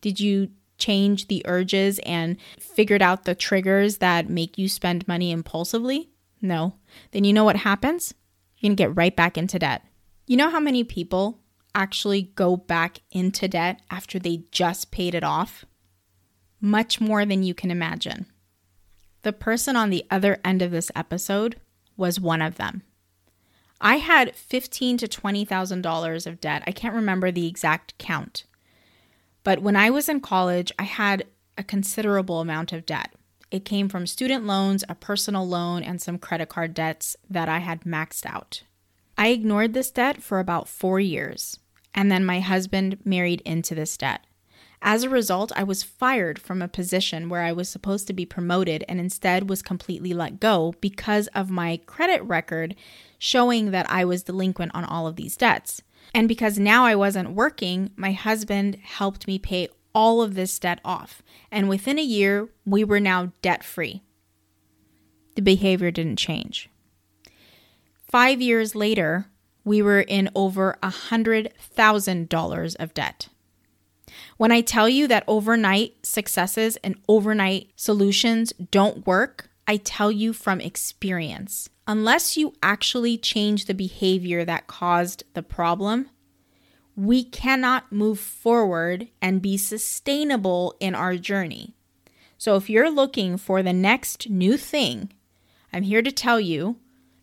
Did 0.01 0.19
you 0.19 0.49
change 0.77 1.27
the 1.27 1.43
urges 1.45 1.99
and 1.99 2.37
figured 2.59 3.01
out 3.01 3.25
the 3.25 3.35
triggers 3.35 3.97
that 3.97 4.29
make 4.29 4.57
you 4.57 4.67
spend 4.67 5.07
money 5.07 5.31
impulsively? 5.31 6.09
No. 6.41 6.75
Then 7.11 7.23
you 7.23 7.33
know 7.33 7.43
what 7.43 7.57
happens? 7.57 8.13
You're 8.57 8.69
going 8.69 8.77
to 8.77 8.83
get 8.83 8.95
right 8.95 9.15
back 9.15 9.37
into 9.37 9.59
debt. 9.59 9.83
You 10.27 10.37
know 10.37 10.49
how 10.49 10.59
many 10.59 10.83
people 10.83 11.39
actually 11.73 12.23
go 12.35 12.57
back 12.57 12.99
into 13.11 13.47
debt 13.47 13.81
after 13.89 14.19
they 14.19 14.43
just 14.51 14.91
paid 14.91 15.15
it 15.15 15.23
off? 15.23 15.65
Much 16.59 17.01
more 17.01 17.25
than 17.25 17.43
you 17.43 17.53
can 17.53 17.71
imagine. 17.71 18.25
The 19.23 19.33
person 19.33 19.75
on 19.75 19.89
the 19.89 20.05
other 20.09 20.39
end 20.43 20.61
of 20.61 20.71
this 20.71 20.91
episode 20.95 21.59
was 21.95 22.19
one 22.19 22.41
of 22.41 22.55
them. 22.55 22.83
I 23.81 23.97
had 23.97 24.35
fifteen 24.35 24.97
to 24.97 25.07
twenty 25.07 25.43
thousand 25.43 25.81
dollars 25.81 26.27
of 26.27 26.39
debt. 26.39 26.63
I 26.67 26.71
can't 26.71 26.93
remember 26.93 27.31
the 27.31 27.47
exact 27.47 27.97
count. 27.97 28.45
But 29.43 29.61
when 29.61 29.75
I 29.75 29.89
was 29.89 30.07
in 30.07 30.19
college, 30.19 30.71
I 30.77 30.83
had 30.83 31.25
a 31.57 31.63
considerable 31.63 32.39
amount 32.39 32.71
of 32.71 32.85
debt. 32.85 33.11
It 33.49 33.65
came 33.65 33.89
from 33.89 34.05
student 34.07 34.45
loans, 34.45 34.83
a 34.87 34.95
personal 34.95 35.47
loan, 35.47 35.83
and 35.83 35.99
some 35.99 36.19
credit 36.19 36.47
card 36.47 36.75
debts 36.75 37.17
that 37.27 37.49
I 37.49 37.57
had 37.57 37.81
maxed 37.81 38.25
out. 38.25 38.63
I 39.17 39.29
ignored 39.29 39.73
this 39.73 39.91
debt 39.91 40.21
for 40.21 40.39
about 40.39 40.69
four 40.69 40.99
years, 40.99 41.59
and 41.93 42.11
then 42.11 42.23
my 42.23 42.39
husband 42.39 42.99
married 43.03 43.41
into 43.41 43.75
this 43.75 43.97
debt. 43.97 44.25
As 44.83 45.03
a 45.03 45.09
result, 45.09 45.51
I 45.55 45.63
was 45.63 45.83
fired 45.83 46.39
from 46.39 46.61
a 46.61 46.67
position 46.67 47.29
where 47.29 47.41
I 47.41 47.51
was 47.51 47.69
supposed 47.69 48.07
to 48.07 48.13
be 48.13 48.25
promoted 48.25 48.83
and 48.87 48.99
instead 48.99 49.49
was 49.49 49.61
completely 49.61 50.13
let 50.13 50.39
go 50.39 50.73
because 50.81 51.27
of 51.35 51.51
my 51.51 51.79
credit 51.85 52.23
record 52.23 52.75
showing 53.23 53.69
that 53.69 53.85
I 53.87 54.03
was 54.03 54.23
delinquent 54.23 54.73
on 54.73 54.83
all 54.83 55.05
of 55.05 55.15
these 55.15 55.37
debts. 55.37 55.83
And 56.11 56.27
because 56.27 56.57
now 56.57 56.85
I 56.85 56.95
wasn't 56.95 57.35
working, 57.35 57.91
my 57.95 58.13
husband 58.13 58.79
helped 58.81 59.27
me 59.27 59.37
pay 59.37 59.67
all 59.93 60.23
of 60.23 60.33
this 60.33 60.57
debt 60.57 60.81
off. 60.83 61.21
And 61.51 61.69
within 61.69 61.99
a 61.99 62.03
year, 62.03 62.49
we 62.65 62.83
were 62.83 62.99
now 62.99 63.31
debt 63.43 63.63
free. 63.63 64.01
The 65.35 65.43
behavior 65.43 65.91
didn't 65.91 66.15
change. 66.15 66.67
Five 68.09 68.41
years 68.41 68.73
later, 68.73 69.27
we 69.63 69.83
were 69.83 70.01
in 70.01 70.31
over 70.33 70.79
a 70.81 70.89
$100,000 70.89 72.75
of 72.79 72.93
debt. 72.95 73.29
When 74.37 74.51
I 74.51 74.61
tell 74.61 74.89
you 74.89 75.07
that 75.07 75.25
overnight 75.27 76.07
successes 76.07 76.75
and 76.77 76.95
overnight 77.07 77.69
solutions 77.75 78.51
don't 78.71 79.05
work, 79.05 79.50
I 79.71 79.77
tell 79.77 80.11
you 80.11 80.33
from 80.33 80.59
experience. 80.59 81.69
Unless 81.87 82.35
you 82.35 82.53
actually 82.61 83.17
change 83.17 83.65
the 83.65 83.73
behavior 83.73 84.43
that 84.43 84.67
caused 84.67 85.23
the 85.33 85.41
problem, 85.41 86.09
we 86.97 87.23
cannot 87.23 87.89
move 87.89 88.19
forward 88.19 89.07
and 89.21 89.41
be 89.41 89.55
sustainable 89.55 90.75
in 90.81 90.93
our 90.93 91.15
journey. 91.15 91.73
So, 92.37 92.57
if 92.57 92.69
you're 92.69 92.91
looking 92.91 93.37
for 93.37 93.63
the 93.63 93.71
next 93.71 94.29
new 94.29 94.57
thing, 94.57 95.13
I'm 95.71 95.83
here 95.83 96.01
to 96.01 96.11
tell 96.11 96.41
you 96.41 96.75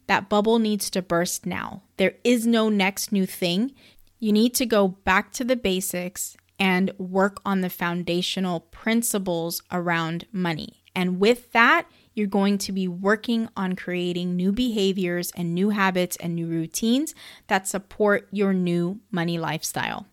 that 0.06 0.30
bubble 0.30 0.58
needs 0.58 0.88
to 0.92 1.02
burst 1.02 1.44
now. 1.44 1.82
There 1.98 2.14
is 2.24 2.46
no 2.46 2.70
next 2.70 3.12
new 3.12 3.26
thing. 3.26 3.74
You 4.18 4.32
need 4.32 4.54
to 4.54 4.64
go 4.64 4.88
back 4.88 5.32
to 5.32 5.44
the 5.44 5.54
basics 5.54 6.34
and 6.58 6.92
work 6.96 7.42
on 7.44 7.61
the 7.61 7.68
foundational 7.68 8.61
principles 8.61 9.61
around 9.70 10.24
money. 10.32 10.78
And 10.98 11.20
with 11.20 11.52
that, 11.52 11.87
you're 12.18 12.26
going 12.26 12.59
to 12.59 12.72
be 12.72 12.88
working 12.88 13.48
on 13.57 13.76
creating 13.76 14.37
new 14.37 14.52
behaviors 14.52 15.31
and 15.37 15.54
new 15.54 15.70
habits 15.70 16.16
and 16.16 16.35
new 16.35 16.46
routines 16.46 17.14
that 17.46 17.68
support 17.68 18.28
your 18.33 18.52
new 18.52 19.00
money 19.11 19.38
lifestyle. 19.38 20.07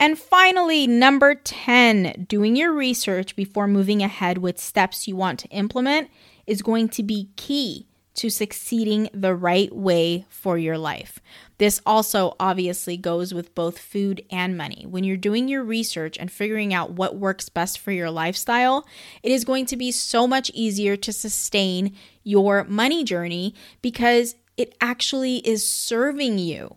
And 0.00 0.18
finally, 0.18 0.86
number 0.86 1.36
10, 1.36 2.26
doing 2.28 2.56
your 2.56 2.72
research 2.72 3.36
before 3.36 3.68
moving 3.68 4.02
ahead 4.02 4.38
with 4.38 4.58
steps 4.58 5.06
you 5.06 5.14
want 5.14 5.38
to 5.40 5.48
implement 5.48 6.10
is 6.46 6.62
going 6.62 6.88
to 6.88 7.02
be 7.02 7.30
key 7.36 7.86
to 8.14 8.30
succeeding 8.30 9.08
the 9.12 9.34
right 9.34 9.74
way 9.74 10.24
for 10.28 10.56
your 10.56 10.78
life. 10.78 11.20
This 11.58 11.80
also 11.84 12.36
obviously 12.38 12.96
goes 12.96 13.34
with 13.34 13.54
both 13.54 13.78
food 13.78 14.24
and 14.30 14.56
money. 14.56 14.86
When 14.88 15.04
you're 15.04 15.16
doing 15.16 15.48
your 15.48 15.64
research 15.64 16.16
and 16.18 16.30
figuring 16.30 16.72
out 16.72 16.92
what 16.92 17.16
works 17.16 17.48
best 17.48 17.78
for 17.78 17.90
your 17.92 18.10
lifestyle, 18.10 18.86
it 19.22 19.32
is 19.32 19.44
going 19.44 19.66
to 19.66 19.76
be 19.76 19.90
so 19.90 20.26
much 20.26 20.50
easier 20.54 20.96
to 20.96 21.12
sustain 21.12 21.94
your 22.22 22.64
money 22.64 23.04
journey 23.04 23.54
because 23.82 24.36
it 24.56 24.76
actually 24.80 25.36
is 25.38 25.68
serving 25.68 26.38
you. 26.38 26.76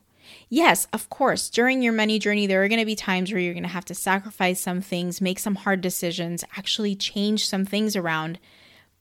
Yes, 0.50 0.88
of 0.93 1.10
course, 1.10 1.50
during 1.50 1.82
your 1.82 1.93
money 1.93 2.19
journey, 2.19 2.47
there 2.47 2.63
are 2.63 2.67
going 2.67 2.80
to 2.80 2.86
be 2.86 2.95
times 2.95 3.32
where 3.32 3.39
you're 3.39 3.54
going 3.54 3.63
to 3.63 3.69
have 3.69 3.86
to 3.86 3.95
sacrifice 3.95 4.62
some 4.62 4.82
things, 4.82 5.21
make 5.21 5.39
some 5.39 5.56
hard 5.56 5.82
decisions, 5.82 6.43
actually 6.56 6.95
change 6.95 7.47
some 7.47 7.65
things 7.65 7.95
around. 7.95 8.39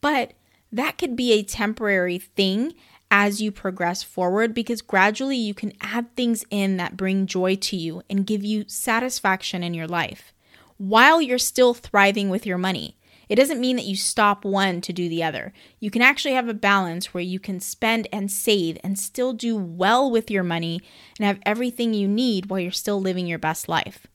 But 0.01 0.33
that 0.77 0.99
could 0.99 1.17
be 1.17 1.33
a 1.33 1.43
temporary 1.43 2.19
thing 2.19 2.75
as 3.11 3.41
you 3.41 3.53
progress 3.53 4.03
forward 4.03 4.53
because 4.53 4.83
gradually 4.83 5.37
you 5.37 5.55
can 5.55 5.73
add 5.81 6.15
things 6.17 6.45
in 6.51 6.77
that 6.77 6.97
bring 6.97 7.27
joy 7.27 7.55
to 7.55 7.77
you 7.77 8.03
and 8.11 8.27
give 8.27 8.45
you 8.45 8.65
satisfaction 8.67 9.63
in 9.63 9.75
your 9.75 9.87
life 9.87 10.33
while 10.77 11.23
you're 11.23 11.39
still 11.39 11.73
thriving 11.73 12.29
with 12.29 12.45
your 12.45 12.59
money. 12.59 12.97
It 13.29 13.37
doesn't 13.37 13.61
mean 13.61 13.77
that 13.77 13.87
you 13.87 13.97
stop 13.97 14.45
one 14.45 14.81
to 14.83 14.93
do 14.93 15.09
the 15.09 15.23
other. 15.23 15.53
You 15.81 15.91
can 15.91 16.03
actually 16.03 16.35
have 16.35 16.49
a 16.49 16.55
balance 16.55 17.13
where 17.13 17.23
you 17.23 17.41
can 17.41 17.59
spend 17.59 18.07
and 18.13 18.31
save 18.31 18.79
and 18.85 18.99
still 18.99 19.33
do 19.33 19.57
well 19.57 20.11
with 20.11 20.31
your 20.31 20.45
money 20.45 20.81
and 21.19 21.27
have 21.27 21.41
everything 21.45 21.93
you 21.93 22.07
need 22.07 22.47
while 22.47 22.61
you're 22.61 22.71
still 22.71 23.01
living 23.01 23.27
your 23.27 23.39
best 23.39 23.69
life. 23.69 24.07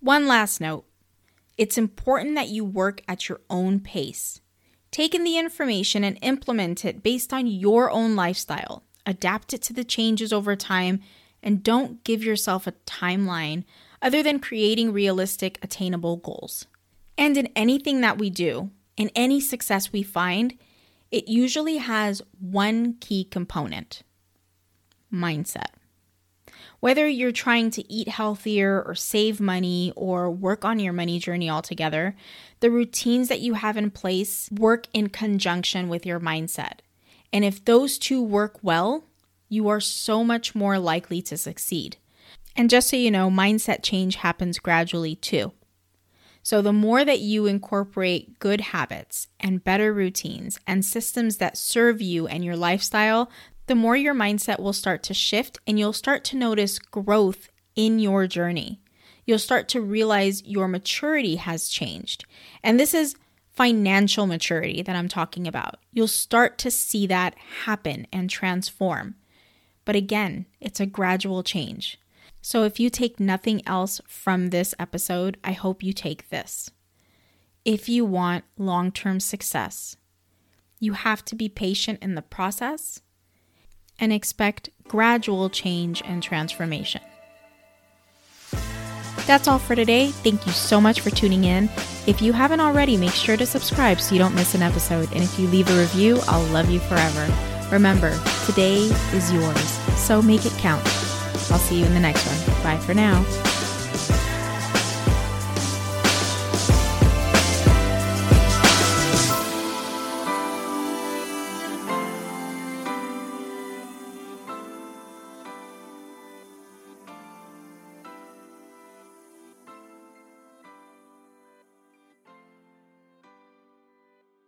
One 0.00 0.26
last 0.26 0.60
note 0.60 0.84
it's 1.58 1.76
important 1.76 2.36
that 2.36 2.48
you 2.48 2.64
work 2.64 3.02
at 3.06 3.28
your 3.28 3.40
own 3.50 3.80
pace. 3.80 4.39
Take 4.90 5.14
in 5.14 5.24
the 5.24 5.38
information 5.38 6.02
and 6.02 6.18
implement 6.22 6.84
it 6.84 7.02
based 7.02 7.32
on 7.32 7.46
your 7.46 7.90
own 7.90 8.16
lifestyle. 8.16 8.82
Adapt 9.06 9.52
it 9.52 9.62
to 9.62 9.72
the 9.72 9.84
changes 9.84 10.32
over 10.32 10.56
time 10.56 11.00
and 11.42 11.62
don't 11.62 12.02
give 12.04 12.24
yourself 12.24 12.66
a 12.66 12.72
timeline 12.86 13.64
other 14.02 14.22
than 14.22 14.40
creating 14.40 14.92
realistic, 14.92 15.58
attainable 15.62 16.16
goals. 16.16 16.66
And 17.16 17.36
in 17.36 17.48
anything 17.54 18.00
that 18.00 18.18
we 18.18 18.30
do, 18.30 18.70
in 18.96 19.10
any 19.14 19.40
success 19.40 19.92
we 19.92 20.02
find, 20.02 20.58
it 21.10 21.28
usually 21.28 21.78
has 21.78 22.22
one 22.38 22.94
key 23.00 23.24
component 23.24 24.02
mindset. 25.12 25.74
Whether 26.80 27.06
you're 27.06 27.30
trying 27.30 27.70
to 27.72 27.92
eat 27.92 28.08
healthier 28.08 28.82
or 28.82 28.94
save 28.94 29.38
money 29.40 29.92
or 29.96 30.30
work 30.30 30.64
on 30.64 30.78
your 30.78 30.94
money 30.94 31.18
journey 31.18 31.50
altogether, 31.50 32.16
the 32.60 32.70
routines 32.70 33.28
that 33.28 33.40
you 33.40 33.54
have 33.54 33.76
in 33.76 33.90
place 33.90 34.48
work 34.50 34.86
in 34.94 35.10
conjunction 35.10 35.88
with 35.88 36.06
your 36.06 36.20
mindset. 36.20 36.78
And 37.32 37.44
if 37.44 37.64
those 37.64 37.98
two 37.98 38.22
work 38.22 38.58
well, 38.62 39.04
you 39.48 39.68
are 39.68 39.80
so 39.80 40.24
much 40.24 40.54
more 40.54 40.78
likely 40.78 41.20
to 41.22 41.36
succeed. 41.36 41.98
And 42.56 42.70
just 42.70 42.88
so 42.88 42.96
you 42.96 43.10
know, 43.10 43.30
mindset 43.30 43.82
change 43.82 44.16
happens 44.16 44.58
gradually 44.58 45.16
too. 45.16 45.52
So, 46.42 46.62
the 46.62 46.72
more 46.72 47.04
that 47.04 47.20
you 47.20 47.44
incorporate 47.46 48.38
good 48.38 48.62
habits 48.62 49.28
and 49.38 49.62
better 49.62 49.92
routines 49.92 50.58
and 50.66 50.84
systems 50.84 51.36
that 51.36 51.58
serve 51.58 52.00
you 52.00 52.26
and 52.26 52.42
your 52.42 52.56
lifestyle, 52.56 53.30
the 53.70 53.76
more 53.76 53.94
your 53.94 54.16
mindset 54.16 54.58
will 54.58 54.72
start 54.72 55.00
to 55.00 55.14
shift 55.14 55.60
and 55.64 55.78
you'll 55.78 55.92
start 55.92 56.24
to 56.24 56.36
notice 56.36 56.80
growth 56.80 57.50
in 57.76 58.00
your 58.00 58.26
journey. 58.26 58.80
You'll 59.24 59.38
start 59.38 59.68
to 59.68 59.80
realize 59.80 60.42
your 60.44 60.66
maturity 60.66 61.36
has 61.36 61.68
changed. 61.68 62.24
And 62.64 62.80
this 62.80 62.92
is 62.92 63.14
financial 63.52 64.26
maturity 64.26 64.82
that 64.82 64.96
I'm 64.96 65.06
talking 65.06 65.46
about. 65.46 65.76
You'll 65.92 66.08
start 66.08 66.58
to 66.58 66.70
see 66.72 67.06
that 67.06 67.36
happen 67.64 68.08
and 68.12 68.28
transform. 68.28 69.14
But 69.84 69.94
again, 69.94 70.46
it's 70.60 70.80
a 70.80 70.84
gradual 70.84 71.44
change. 71.44 71.96
So 72.42 72.64
if 72.64 72.80
you 72.80 72.90
take 72.90 73.20
nothing 73.20 73.62
else 73.68 74.00
from 74.08 74.48
this 74.48 74.74
episode, 74.80 75.36
I 75.44 75.52
hope 75.52 75.80
you 75.80 75.92
take 75.92 76.28
this. 76.30 76.72
If 77.64 77.88
you 77.88 78.04
want 78.04 78.42
long 78.58 78.90
term 78.90 79.20
success, 79.20 79.96
you 80.80 80.94
have 80.94 81.24
to 81.26 81.36
be 81.36 81.48
patient 81.48 82.00
in 82.02 82.16
the 82.16 82.22
process 82.22 83.00
and 84.00 84.12
expect 84.12 84.70
gradual 84.88 85.48
change 85.50 86.02
and 86.04 86.22
transformation. 86.22 87.02
That's 89.26 89.46
all 89.46 89.58
for 89.60 89.76
today. 89.76 90.08
Thank 90.08 90.46
you 90.46 90.52
so 90.52 90.80
much 90.80 91.00
for 91.00 91.10
tuning 91.10 91.44
in. 91.44 91.70
If 92.06 92.20
you 92.20 92.32
haven't 92.32 92.60
already, 92.60 92.96
make 92.96 93.12
sure 93.12 93.36
to 93.36 93.46
subscribe 93.46 94.00
so 94.00 94.14
you 94.14 94.18
don't 94.18 94.34
miss 94.34 94.54
an 94.54 94.62
episode. 94.62 95.12
And 95.12 95.22
if 95.22 95.38
you 95.38 95.46
leave 95.48 95.70
a 95.70 95.78
review, 95.78 96.18
I'll 96.26 96.46
love 96.52 96.68
you 96.68 96.80
forever. 96.80 97.32
Remember, 97.70 98.10
today 98.46 98.78
is 99.12 99.32
yours, 99.32 99.70
so 99.96 100.20
make 100.20 100.44
it 100.44 100.52
count. 100.58 100.84
I'll 101.52 101.58
see 101.58 101.78
you 101.78 101.84
in 101.84 101.94
the 101.94 102.00
next 102.00 102.26
one. 102.26 102.62
Bye 102.64 102.78
for 102.78 102.94
now. 102.94 103.24